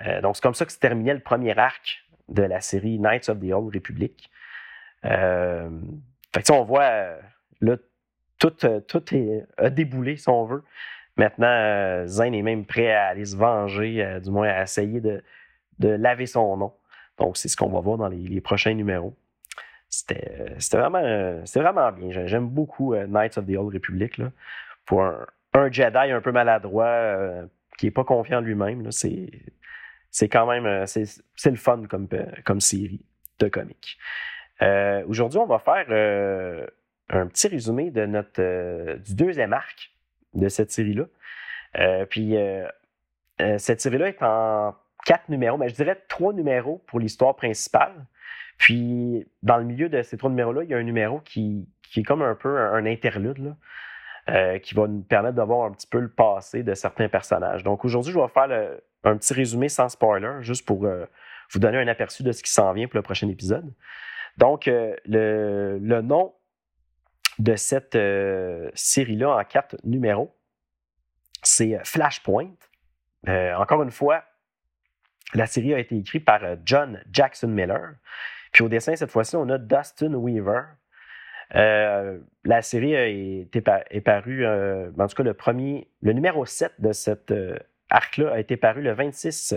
Euh, 0.07 0.21
donc, 0.21 0.37
c'est 0.37 0.43
comme 0.43 0.55
ça 0.55 0.65
que 0.65 0.73
se 0.73 0.79
terminait 0.79 1.15
le 1.15 1.21
premier 1.21 1.57
arc 1.59 2.05
de 2.29 2.43
la 2.43 2.61
série 2.61 2.99
Knights 2.99 3.29
of 3.29 3.41
the 3.41 3.53
Old 3.53 3.75
Republic. 3.75 4.31
Euh, 5.05 5.69
fait 6.35 6.43
que, 6.43 6.53
on 6.53 6.65
voit, 6.65 7.17
là, 7.61 7.77
tout, 8.41 8.53
tout 8.89 9.15
est, 9.15 9.47
a 9.57 9.71
déboulé, 9.71 10.17
si 10.17 10.29
on 10.29 10.45
veut. 10.45 10.65
Maintenant, 11.17 12.07
Zane 12.07 12.35
est 12.35 12.43
même 12.43 12.65
prêt 12.65 12.93
à 12.93 13.09
aller 13.09 13.25
se 13.25 13.37
venger, 13.37 14.21
du 14.23 14.31
moins 14.31 14.49
à 14.49 14.63
essayer 14.63 15.01
de, 15.01 15.23
de 15.79 15.89
laver 15.91 16.27
son 16.27 16.57
nom. 16.57 16.73
Donc, 17.19 17.37
c'est 17.37 17.49
ce 17.49 17.57
qu'on 17.57 17.69
va 17.69 17.81
voir 17.81 17.99
dans 17.99 18.09
les, 18.09 18.41
prochains 18.41 18.75
numéros. 18.75 19.15
C'était 19.89 20.57
vraiment, 20.73 21.03
vraiment 21.55 21.93
bien. 21.93 22.27
J'aime 22.27 22.49
beaucoup 22.49 22.95
Knights 22.95 23.39
of 23.39 23.47
the 23.47 23.57
Old 23.57 23.75
Republic. 23.75 24.17
Là 24.19 24.31
pour 24.91 25.05
un, 25.05 25.71
Jedi 25.71 26.11
un 26.11 26.21
peu 26.21 26.33
maladroit 26.33 26.85
euh, 26.85 27.47
qui 27.79 27.87
n'est 27.87 27.93
pas 27.93 28.03
confiant 28.03 28.39
en 28.39 28.41
lui-même, 28.41 28.91
c'est 28.91 29.31
quand 30.29 30.47
même 30.47 30.67
euh, 30.67 30.85
c'est 30.87 31.51
le 31.51 31.57
fun 31.57 31.85
comme, 31.89 32.09
euh, 32.13 32.27
comme 32.45 32.61
série 32.61 33.01
de 33.39 33.49
comics. 33.49 33.99
Aujourd'hui, 35.07 35.39
on 35.39 35.47
va 35.47 35.61
faire 35.61 35.87
un 37.11 37.27
petit 37.27 37.49
résumé 37.49 37.91
de 37.91 38.07
notre 38.07 38.97
du 38.99 39.15
deuxième 39.15 39.53
arc 39.53 39.93
de 40.35 40.49
cette 40.49 40.71
série-là. 40.71 41.05
puis 42.07 42.37
cette 43.59 43.81
série-là 43.81 44.09
est 44.09 44.23
en 44.23 44.75
quatre 45.05 45.29
numéros, 45.29 45.59
mais 45.59 45.69
je 45.69 45.75
dirais 45.75 46.01
trois 46.09 46.33
numéros 46.33 46.83
pour 46.87 47.01
l'histoire 47.01 47.37
principale. 47.37 48.07
Puis 48.59 49.27
dans 49.43 49.57
le 49.57 49.65
milieu 49.65 49.89
de 49.89 50.03
ces 50.03 50.17
trois 50.17 50.31
numéros-là, 50.31 50.65
il 50.65 50.71
y 50.71 50.75
a 50.75 50.77
un 50.77 50.83
numéro 50.83 51.21
qui, 51.21 51.69
est 51.97 52.03
comme 52.03 52.23
un 52.23 52.35
peu 52.35 52.59
un, 52.59 52.87
interlude. 52.87 53.39
Là. 53.39 53.57
Euh, 54.29 54.59
qui 54.59 54.75
va 54.75 54.87
nous 54.87 55.01
permettre 55.01 55.35
d'avoir 55.35 55.67
un 55.67 55.73
petit 55.73 55.87
peu 55.89 55.99
le 55.99 56.11
passé 56.11 56.63
de 56.63 56.75
certains 56.75 57.09
personnages. 57.09 57.65
Donc 57.65 57.85
aujourd'hui, 57.85 58.13
je 58.13 58.19
vais 58.19 58.29
faire 58.29 58.79
un 59.03 59.17
petit 59.17 59.35
résumé 59.35 59.69
sans 59.69 59.89
spoiler, 59.89 60.35
juste 60.41 60.67
pour 60.67 60.85
euh, 60.85 61.07
vous 61.53 61.59
donner 61.59 61.79
un 61.79 61.89
aperçu 61.89 62.23
de 62.23 62.31
ce 62.31 62.43
qui 62.43 62.51
s'en 62.51 62.73
vient 62.73 62.87
pour 62.87 62.99
le 62.99 63.03
prochain 63.03 63.29
épisode. 63.29 63.73
Donc, 64.37 64.69
euh, 64.69 64.95
le, 65.07 66.01
nom 66.03 66.33
de 67.41 67.57
cette 67.57 67.99
série-là 68.75 69.37
en 69.37 69.45
quatre 69.45 69.77
numéros, 69.85 70.37
c'est 71.43 71.79
Flashpoint. 71.85 72.53
encore 73.27 73.83
une 73.83 73.91
fois, 73.91 74.25
la 75.35 75.47
série 75.47 75.75
a 75.75 75.79
été 75.79 75.97
écrite 75.97 76.25
par 76.25 76.41
John 76.65 77.03
Jackson 77.11 77.49
Miller. 77.49 77.95
Puis 78.53 78.65
au 78.65 78.69
dessin, 78.69 78.97
cette 78.97 79.11
fois-ci, 79.11 79.37
on 79.37 79.49
a 79.49 79.59
Dustin 79.59 80.15
Weaver. 80.15 80.63
Euh, 81.55 82.19
la 82.45 82.63
série 82.63 82.95
est, 82.95 84.01
parue, 84.05 84.47
euh, 84.47 84.91
en 84.99 85.07
tout 85.07 85.17
cas, 85.17 85.23
le 85.23 85.35
premier, 85.35 85.89
le 86.03 86.13
numéro 86.13 86.45
7 86.45 86.75
de 86.79 86.93
cet 86.93 87.31
euh, 87.31 87.57
arc-là 87.91 88.33
a 88.33 88.39
été 88.39 88.57
paru 88.57 88.83
le 88.83 88.93
26 88.93 89.55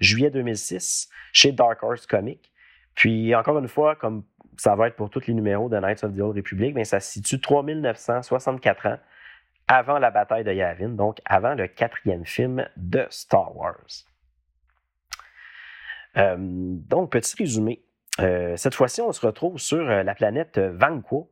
juillet 0.00 0.30
2006 0.30 1.08
chez 1.32 1.52
Dark 1.52 1.82
Horse 1.82 2.06
Comics. 2.06 2.52
Puis, 2.94 3.34
encore 3.34 3.58
une 3.58 3.68
fois, 3.68 3.96
comme 3.96 4.24
ça 4.56 4.74
va 4.76 4.88
être 4.88 4.96
pour 4.96 5.10
tous 5.10 5.26
les 5.26 5.34
numéros 5.34 5.68
de 5.68 5.78
Knights 5.78 6.04
of 6.04 6.14
the 6.14 6.20
Old 6.20 6.36
Republic, 6.36 6.74
mais 6.74 6.84
ça 6.84 7.00
se 7.00 7.12
situe 7.12 7.40
3964 7.40 8.86
ans 8.86 8.98
avant 9.68 9.98
la 9.98 10.10
bataille 10.10 10.44
de 10.44 10.52
Yavin, 10.52 10.90
donc 10.90 11.18
avant 11.24 11.54
le 11.54 11.66
quatrième 11.66 12.26
film 12.26 12.66
de 12.76 13.06
Star 13.10 13.56
Wars. 13.56 13.86
donc, 16.16 17.10
petit 17.10 17.36
résumé. 17.38 17.82
Euh, 18.20 18.56
cette 18.56 18.74
fois-ci, 18.74 19.00
on 19.00 19.12
se 19.12 19.24
retrouve 19.24 19.58
sur 19.58 19.88
euh, 19.88 20.02
la 20.02 20.14
planète 20.14 20.58
Vanquo, 20.58 21.30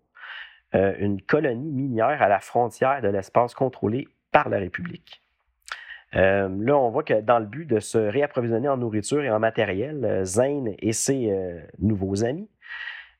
euh, 0.74 0.94
une 0.98 1.20
colonie 1.20 1.70
minière 1.70 2.22
à 2.22 2.28
la 2.28 2.40
frontière 2.40 3.02
de 3.02 3.08
l'espace 3.08 3.54
contrôlé 3.54 4.08
par 4.32 4.48
la 4.48 4.58
République. 4.58 5.20
là, 6.12 6.48
on 6.76 6.90
voit 6.90 7.02
que 7.02 7.20
dans 7.20 7.38
le 7.38 7.46
but 7.46 7.66
de 7.66 7.80
se 7.80 7.98
réapprovisionner 7.98 8.68
en 8.68 8.76
nourriture 8.76 9.22
et 9.22 9.30
en 9.30 9.38
matériel, 9.38 10.22
Zane 10.24 10.74
et 10.78 10.92
ses 10.92 11.32
nouveaux 11.78 12.24
amis 12.24 12.48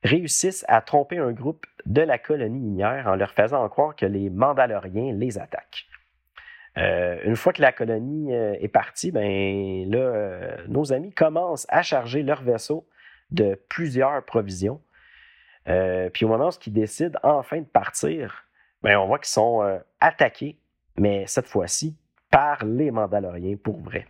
réussissent 0.03 0.65
à 0.67 0.81
tromper 0.81 1.17
un 1.17 1.31
groupe 1.31 1.65
de 1.85 2.01
la 2.01 2.17
colonie 2.17 2.59
minière 2.59 3.07
en 3.07 3.15
leur 3.15 3.31
faisant 3.31 3.67
croire 3.69 3.95
que 3.95 4.05
les 4.05 4.29
Mandaloriens 4.29 5.13
les 5.13 5.37
attaquent. 5.37 5.87
Euh, 6.77 7.19
une 7.25 7.35
fois 7.35 7.51
que 7.53 7.61
la 7.61 7.71
colonie 7.71 8.33
euh, 8.33 8.55
est 8.59 8.69
partie, 8.69 9.11
ben 9.11 9.89
là, 9.89 9.97
euh, 9.97 10.57
nos 10.67 10.93
amis 10.93 11.11
commencent 11.11 11.67
à 11.69 11.81
charger 11.81 12.23
leur 12.23 12.41
vaisseau 12.43 12.87
de 13.29 13.59
plusieurs 13.69 14.23
provisions. 14.25 14.81
puis 15.65 16.25
au 16.25 16.27
moment 16.27 16.49
où 16.49 16.59
ils 16.65 16.73
décident 16.73 17.19
enfin 17.23 17.59
de 17.59 17.65
partir, 17.65 18.45
ben, 18.81 18.97
on 18.97 19.07
voit 19.07 19.19
qu'ils 19.19 19.27
sont 19.27 19.79
attaqués, 19.99 20.57
mais 20.97 21.25
cette 21.27 21.47
fois-ci 21.47 21.95
par 22.29 22.65
les 22.65 22.91
Mandaloriens 22.91 23.57
pour 23.57 23.79
vrai. 23.79 24.07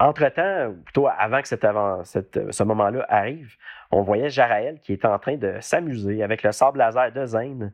Entre-temps, 0.00 0.74
plutôt 0.84 1.06
avant 1.06 1.42
que 1.42 1.48
ce 1.48 2.62
moment-là 2.64 3.06
arrive, 3.08 3.54
on 3.92 4.02
voyait 4.02 4.30
Jaraël 4.30 4.80
qui 4.80 4.94
était 4.94 5.06
en 5.06 5.18
train 5.18 5.36
de 5.36 5.58
s'amuser 5.60 6.22
avec 6.22 6.42
le 6.42 6.50
sable 6.50 6.78
laser 6.78 7.12
de 7.12 7.24
Zane. 7.26 7.72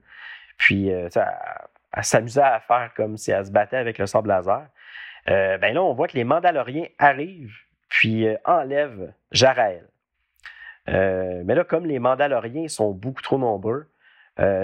Puis, 0.59 0.89
elle 0.89 2.05
s'amusait 2.05 2.43
à 2.43 2.61
faire 2.61 2.91
comme 2.95 3.17
si 3.17 3.31
elle 3.31 3.47
se 3.47 3.51
battait 3.51 3.77
avec 3.77 3.99
le 3.99 4.07
sable 4.07 4.29
laser. 4.29 4.67
Euh, 5.29 5.59
ben 5.59 5.75
là, 5.75 5.83
on 5.83 5.93
voit 5.93 6.09
que 6.09 6.17
les 6.17 6.25
Mandaloriens 6.25 6.87
arrivent, 6.99 7.57
puis 7.89 8.27
euh, 8.27 8.37
enlèvent 8.45 9.13
Jaraël. 9.33 9.85
Euh, 10.89 11.43
mais 11.45 11.55
là, 11.55 11.65
comme 11.65 11.87
les 11.87 11.99
Mandaloriens 11.99 12.69
sont 12.69 12.93
beaucoup 12.93 13.23
trop 13.23 13.39
nombreux, 13.39 13.87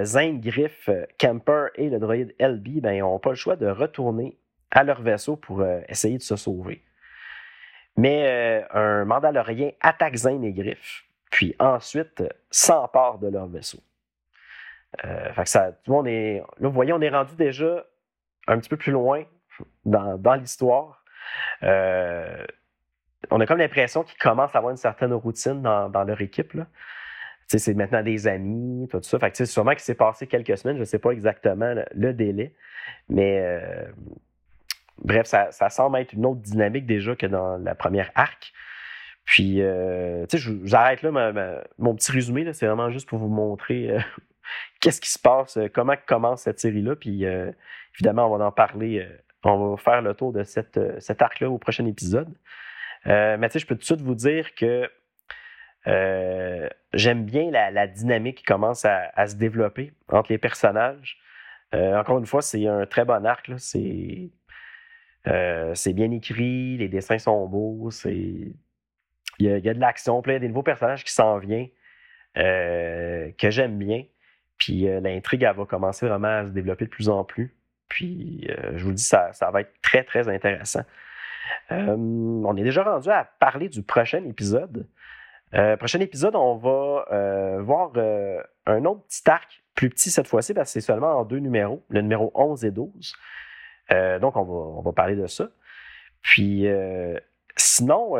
Zane, 0.03 0.38
Griff, 0.38 0.90
Camper 1.18 1.68
et 1.77 1.88
le 1.88 1.98
droïde 1.98 2.35
LB 2.38 2.83
ben, 2.83 3.01
n'ont 3.01 3.18
pas 3.18 3.31
le 3.31 3.37
choix 3.37 3.57
de 3.57 3.66
retourner 3.66 4.37
à 4.70 4.85
leur 4.85 5.01
vaisseau 5.01 5.35
pour 5.35 5.64
essayer 5.88 6.18
de 6.18 6.22
se 6.22 6.37
sauver. 6.37 6.83
Mais 7.96 8.64
un 8.70 9.05
Mandalorien 9.05 9.70
attaque 9.81 10.16
Zane 10.16 10.44
et 10.44 10.52
Griff, 10.52 11.05
puis 11.31 11.55
ensuite 11.59 12.22
s'empare 12.50 13.18
de 13.18 13.28
leur 13.28 13.46
vaisseau. 13.46 13.81
Euh, 15.05 15.44
ça, 15.44 15.66
là, 15.66 16.42
vous 16.61 16.70
voyez, 16.70 16.92
on 16.92 17.00
est 17.00 17.09
rendu 17.09 17.35
déjà 17.37 17.85
un 18.46 18.59
petit 18.59 18.68
peu 18.68 18.76
plus 18.76 18.92
loin 18.92 19.24
dans, 19.85 20.35
l'histoire. 20.35 21.05
Euh, 21.62 22.44
on 23.31 23.40
a 23.40 23.46
comme 23.46 23.59
l'impression 23.59 24.02
qu'ils 24.02 24.18
commencent 24.18 24.55
à 24.55 24.59
avoir 24.59 24.70
une 24.70 24.76
certaine 24.76 25.12
routine 25.12 25.62
dans, 25.62 26.05
leur 26.05 26.20
équipe. 26.20 26.57
C'est 27.46 27.74
maintenant 27.74 28.02
des 28.02 28.26
amis, 28.26 28.88
tout 28.88 29.00
ça. 29.02 29.18
Sûrement 29.44 29.72
qu'il 29.72 29.81
s'est 29.81 29.94
passé 29.94 30.26
quelques 30.26 30.57
semaines, 30.57 30.76
je 30.76 30.81
ne 30.81 30.87
sais 30.87 30.98
pas 30.98 31.11
exactement 31.11 31.74
le, 31.92 32.12
délai. 32.14 32.55
Mais 33.09 33.40
euh, 33.40 33.85
bref, 35.02 35.26
ça, 35.26 35.70
semble 35.70 35.98
être 35.98 36.12
une 36.12 36.26
autre 36.26 36.40
dynamique 36.40 36.86
déjà 36.86 37.14
que 37.16 37.26
dans 37.26 37.58
la 37.58 37.74
première 37.74 38.10
arc. 38.14 38.52
Puis, 39.24 39.62
euh, 39.62 40.26
j'arrête 40.64 41.02
là 41.02 41.62
mon 41.78 41.94
petit 41.94 42.10
résumé. 42.10 42.52
C'est 42.52 42.66
vraiment 42.66 42.90
juste 42.90 43.08
pour 43.08 43.18
vous 43.18 43.28
montrer 43.28 43.96
qu'est-ce 44.80 45.00
qui 45.00 45.10
se 45.10 45.18
passe, 45.18 45.56
euh, 45.56 45.68
comment 45.72 45.94
commence 46.06 46.42
cette 46.42 46.60
série-là. 46.60 46.96
Puis 46.96 47.24
euh, 47.24 47.50
évidemment, 47.94 48.32
on 48.32 48.36
va 48.36 48.46
en 48.46 48.52
parler, 48.52 49.00
euh, 49.00 49.18
on 49.44 49.70
va 49.70 49.76
faire 49.76 50.02
le 50.02 50.14
tour 50.14 50.32
de 50.32 50.44
cet 50.44 51.22
arc-là 51.22 51.50
au 51.50 51.58
prochain 51.58 51.86
épisode. 51.86 52.32
mais 53.04 53.48
tu 53.48 53.52
sais, 53.54 53.58
je 53.60 53.66
peux 53.66 53.74
tout 53.74 53.80
de 53.80 53.84
suite 53.84 54.00
vous 54.00 54.14
dire 54.14 54.54
que 54.54 54.90
j'aime 56.94 57.24
bien 57.24 57.50
la, 57.50 57.86
dynamique 57.86 58.38
qui 58.38 58.44
commence 58.44 58.84
à, 58.84 59.26
se 59.26 59.34
développer 59.34 59.92
entre 60.08 60.30
les 60.30 60.38
personnages. 60.38 61.18
encore 61.72 62.18
une 62.18 62.26
fois, 62.26 62.42
c'est 62.42 62.68
un 62.68 62.86
très 62.86 63.04
bon 63.04 63.26
arc. 63.26 63.50
C'est, 63.58 64.30
c'est 65.24 65.92
bien 65.92 66.11
écrit, 66.11 66.76
les 66.76 66.88
dessins 66.88 67.18
sont 67.18 67.46
beaux. 67.46 67.90
Il 68.04 68.54
y, 69.38 69.48
a, 69.48 69.74
de 69.74 69.80
l'action, 69.80 70.22
il 70.26 70.32
y 70.32 70.37
a 70.37 70.38
des 70.38 70.48
nouveaux 70.48 70.62
personnages 70.62 71.04
qui 71.04 71.12
s'en 71.12 71.38
viennent 71.38 71.68
que 72.35 73.50
j'aime 73.50 73.78
bien. 73.78 74.04
Puis 74.62 74.88
euh, 74.88 75.00
l'intrigue, 75.00 75.42
elle 75.42 75.56
va 75.56 75.64
commencer 75.64 76.06
vraiment 76.06 76.38
à 76.38 76.46
se 76.46 76.50
développer 76.50 76.85
de 76.85 76.90
plus 76.90 77.08
en 77.08 77.24
plus. 77.24 77.52
Puis 77.88 78.46
euh, 78.48 78.74
je 78.76 78.85
vous 78.85 78.92
dis, 78.92 79.02
ça, 79.02 79.32
ça 79.32 79.50
va 79.50 79.62
être 79.62 79.72
très, 79.82 80.04
très 80.04 80.28
intéressant. 80.28 80.82
Euh, 81.72 81.96
on 81.96 82.56
est 82.56 82.62
déjà 82.62 82.85
rendu 82.85 83.08
à 83.08 83.24
parler 83.40 83.68
du 83.68 83.82
prochain 83.82 84.24
épisode. 84.24 84.87
prochain 85.80 85.98
épisode, 85.98 86.37
on 86.37 86.54
va 86.54 87.58
voir 87.61 87.90
un 88.66 88.85
autre 88.85 89.02
petit 89.08 89.28
arc, 89.28 89.64
plus 89.74 89.90
petit 89.90 90.11
cette 90.12 90.28
fois-ci, 90.28 90.54
parce 90.54 90.68
que 90.68 90.80
c'est 90.80 90.87
seulement 90.87 91.18
en 91.18 91.24
deux 91.24 91.40
numéros, 91.40 91.85
le 91.88 92.00
numéro 92.00 92.30
11 92.37 92.64
et 92.64 92.70
12. 92.70 93.14
Donc, 93.90 94.36
on 94.36 94.42
va, 94.42 94.52
on 94.52 94.80
va, 94.82 94.92
parler 94.92 95.16
de 95.16 95.26
ça. 95.26 95.48
Puis, 96.22 96.66
sinon, 97.56 98.16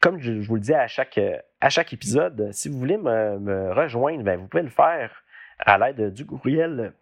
comme 0.00 0.20
je, 0.20 0.32
vous 0.32 0.56
le 0.56 0.60
dis 0.60 0.74
à 0.74 0.88
chaque, 0.88 1.20
à 1.60 1.70
chaque 1.70 1.92
épisode, 1.92 2.50
si 2.52 2.68
vous 2.68 2.78
voulez 2.78 2.98
me, 2.98 3.72
rejoindre, 3.72 4.24
ben, 4.24 4.38
vous 4.38 4.48
pouvez 4.48 4.64
le 4.64 4.68
faire 4.68 5.22
à 5.60 5.78
l'aide 5.78 6.12
du 6.12 6.26
courriel 6.26 6.92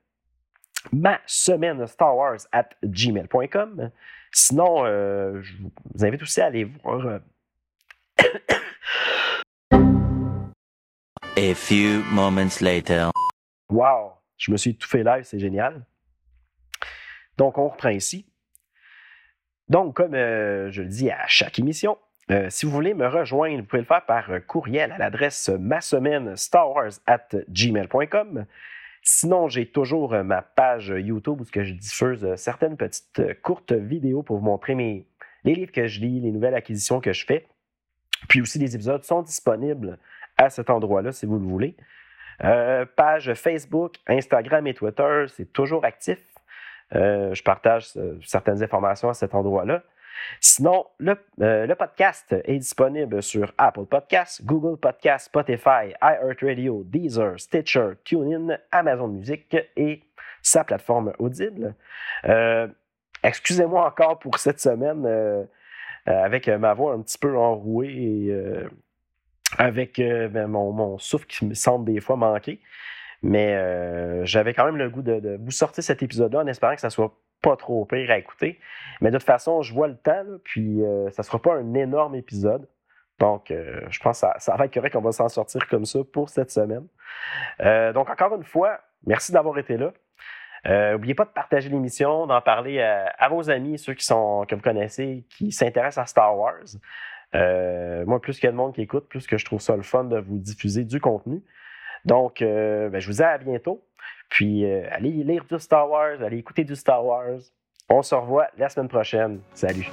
ma 0.92 1.20
semaine 1.26 1.86
Star 1.86 2.16
Wars 2.16 2.38
at 2.52 2.68
gmail.com. 2.84 3.90
Sinon, 4.32 4.84
euh, 4.84 5.40
je 5.42 5.54
vous 5.62 6.04
invite 6.04 6.22
aussi 6.22 6.40
à 6.40 6.46
aller 6.46 6.64
voir. 6.64 7.06
Euh, 7.06 7.18
A 11.36 11.54
few 11.54 12.02
moments 12.12 12.60
later. 12.60 13.10
Wow, 13.70 14.12
je 14.36 14.52
me 14.52 14.56
suis 14.56 14.76
tout 14.76 14.88
fait 14.88 15.02
live, 15.02 15.24
c'est 15.24 15.38
génial. 15.38 15.86
Donc, 17.40 17.56
on 17.56 17.70
reprend 17.70 17.88
ici. 17.88 18.26
Donc, 19.70 19.96
comme 19.96 20.14
euh, 20.14 20.70
je 20.70 20.82
le 20.82 20.88
dis 20.88 21.10
à 21.10 21.26
chaque 21.26 21.58
émission, 21.58 21.96
euh, 22.30 22.50
si 22.50 22.66
vous 22.66 22.72
voulez 22.72 22.92
me 22.92 23.06
rejoindre, 23.06 23.60
vous 23.60 23.66
pouvez 23.66 23.80
le 23.80 23.86
faire 23.86 24.04
par 24.04 24.28
courriel 24.46 24.92
à 24.92 24.98
l'adresse 24.98 25.48
ma 25.48 25.80
semaine 25.80 26.34
gmail.com. 27.48 28.44
Sinon, 29.02 29.48
j'ai 29.48 29.64
toujours 29.64 30.12
euh, 30.12 30.22
ma 30.22 30.42
page 30.42 30.92
YouTube 30.94 31.40
où 31.40 31.46
je 31.50 31.72
diffuse 31.72 32.22
euh, 32.26 32.36
certaines 32.36 32.76
petites 32.76 33.40
courtes 33.40 33.72
vidéos 33.72 34.22
pour 34.22 34.36
vous 34.36 34.44
montrer 34.44 34.74
les 34.74 35.54
livres 35.54 35.72
que 35.72 35.86
je 35.86 36.00
lis, 36.00 36.20
les 36.20 36.32
nouvelles 36.32 36.54
acquisitions 36.54 37.00
que 37.00 37.14
je 37.14 37.24
fais. 37.24 37.46
Puis 38.28 38.42
aussi, 38.42 38.58
les 38.58 38.74
épisodes 38.74 39.02
sont 39.02 39.22
disponibles 39.22 39.96
à 40.36 40.50
cet 40.50 40.68
endroit-là 40.68 41.12
si 41.12 41.24
vous 41.24 41.38
le 41.38 41.46
voulez. 41.46 41.74
page 42.38 43.32
Facebook, 43.32 43.94
Instagram 44.06 44.66
et 44.66 44.74
Twitter, 44.74 45.24
c'est 45.28 45.50
toujours 45.50 45.86
actif. 45.86 46.18
Je 46.92 47.42
partage 47.42 47.92
certaines 48.24 48.62
informations 48.62 49.08
à 49.08 49.14
cet 49.14 49.34
endroit-là. 49.34 49.82
Sinon, 50.40 50.86
euh, 51.40 51.66
le, 51.66 51.74
podcast 51.74 52.34
est 52.44 52.58
disponible 52.58 53.22
sur 53.22 53.52
Apple 53.58 53.84
Podcasts, 53.84 54.44
Google 54.44 54.78
Podcasts, 54.78 55.26
Spotify, 55.26 55.94
iHeartRadio, 56.02 56.84
Deezer, 56.84 57.38
Stitcher, 57.38 57.92
TuneIn, 58.04 58.58
Amazon 58.72 59.08
Music 59.08 59.56
et 59.76 60.02
sa 60.42 60.64
plateforme 60.64 61.12
Audible. 61.18 61.74
Euh, 62.24 62.68
excusez-moi 63.22 63.86
encore 63.86 64.18
pour 64.18 64.38
cette 64.38 64.60
semaine 64.60 65.04
euh, 65.06 65.44
avec 66.06 66.48
ma 66.48 66.72
voix 66.74 66.94
un 66.94 67.02
petit 67.02 67.18
peu 67.18 67.36
enrouée 67.36 67.88
et 67.88 68.36
avec 69.58 69.98
ben, 69.98 70.46
mon, 70.46 70.98
souffle 70.98 71.26
qui 71.26 71.44
me 71.44 71.54
semble 71.54 71.92
des 71.92 72.00
fois 72.00 72.16
manquer. 72.16 72.60
Mais 73.22 74.24
j'avais 74.24 74.54
quand 74.54 74.64
même 74.64 74.76
le 74.76 74.88
goût 74.88 75.02
de, 75.02 75.38
vous 75.40 75.50
sortir 75.50 75.84
cet 75.84 76.02
épisode-là 76.02 76.40
en 76.40 76.46
espérant 76.46 76.74
que 76.74 76.80
ça 76.80 76.90
soit 76.90 77.14
pas 77.42 77.56
trop 77.56 77.84
pire 77.84 78.10
à 78.10 78.18
écouter. 78.18 78.58
Mais 79.00 79.10
de 79.10 79.18
toute 79.18 79.26
façon, 79.26 79.62
je 79.62 79.72
vois 79.72 79.88
le 79.88 79.96
temps, 79.96 80.24
puis 80.44 80.82
euh, 80.82 81.10
ça 81.10 81.22
sera 81.22 81.40
pas 81.40 81.54
un 81.54 81.74
énorme 81.74 82.14
épisode. 82.14 82.68
Donc, 83.18 83.50
euh, 83.50 83.80
je 83.90 83.98
pense 84.00 84.20
que 84.20 84.26
ça, 84.38 84.56
va 84.56 84.64
être 84.64 84.74
correct 84.74 84.92
qu'on 84.92 85.02
va 85.02 85.12
s'en 85.12 85.28
sortir 85.28 85.66
comme 85.68 85.84
ça 85.84 86.00
pour 86.12 86.28
cette 86.28 86.50
semaine. 86.50 86.86
Euh, 87.60 87.92
donc, 87.92 88.08
encore 88.08 88.34
une 88.34 88.44
fois, 88.44 88.80
merci 89.06 89.32
d'avoir 89.32 89.58
été 89.58 89.76
là. 89.76 89.92
N'oubliez 90.92 91.14
pas 91.14 91.24
de 91.24 91.30
partager 91.30 91.70
l'émission, 91.70 92.26
d'en 92.26 92.42
parler 92.42 92.82
à, 92.82 93.28
vos 93.30 93.48
amis, 93.48 93.78
ceux 93.78 93.94
qui 93.94 94.04
sont, 94.04 94.44
que 94.46 94.54
vous 94.54 94.60
connaissez, 94.60 95.24
qui 95.30 95.52
s'intéressent 95.52 96.02
à 96.02 96.06
Star 96.06 96.36
Wars. 96.36 96.66
moi, 97.32 98.20
plus 98.20 98.34
qu'il 98.38 98.44
y 98.44 98.48
a 98.48 98.52
de 98.52 98.56
monde 98.58 98.74
qui 98.74 98.82
écoute, 98.82 99.08
plus 99.08 99.26
que 99.26 99.38
je 99.38 99.44
trouve 99.46 99.62
ça 99.62 99.74
le 99.74 99.82
fun 99.82 100.04
de 100.04 100.18
vous 100.18 100.38
diffuser 100.38 100.84
du 100.84 101.00
contenu. 101.00 101.42
Donc, 102.04 102.40
ben, 102.40 102.98
je 102.98 103.06
vous 103.06 103.14
dis 103.14 103.22
à 103.22 103.38
bientôt. 103.38 103.82
Puis 104.30 104.64
euh, 104.64 104.88
allez 104.90 105.10
lire 105.10 105.44
du 105.44 105.58
Star 105.58 105.90
Wars, 105.90 106.22
allez 106.22 106.38
écouter 106.38 106.64
du 106.64 106.76
Star 106.76 107.04
Wars. 107.04 107.40
On 107.90 108.00
se 108.00 108.14
revoit 108.14 108.46
la 108.56 108.68
semaine 108.68 108.88
prochaine. 108.88 109.40
Salut. 109.52 109.90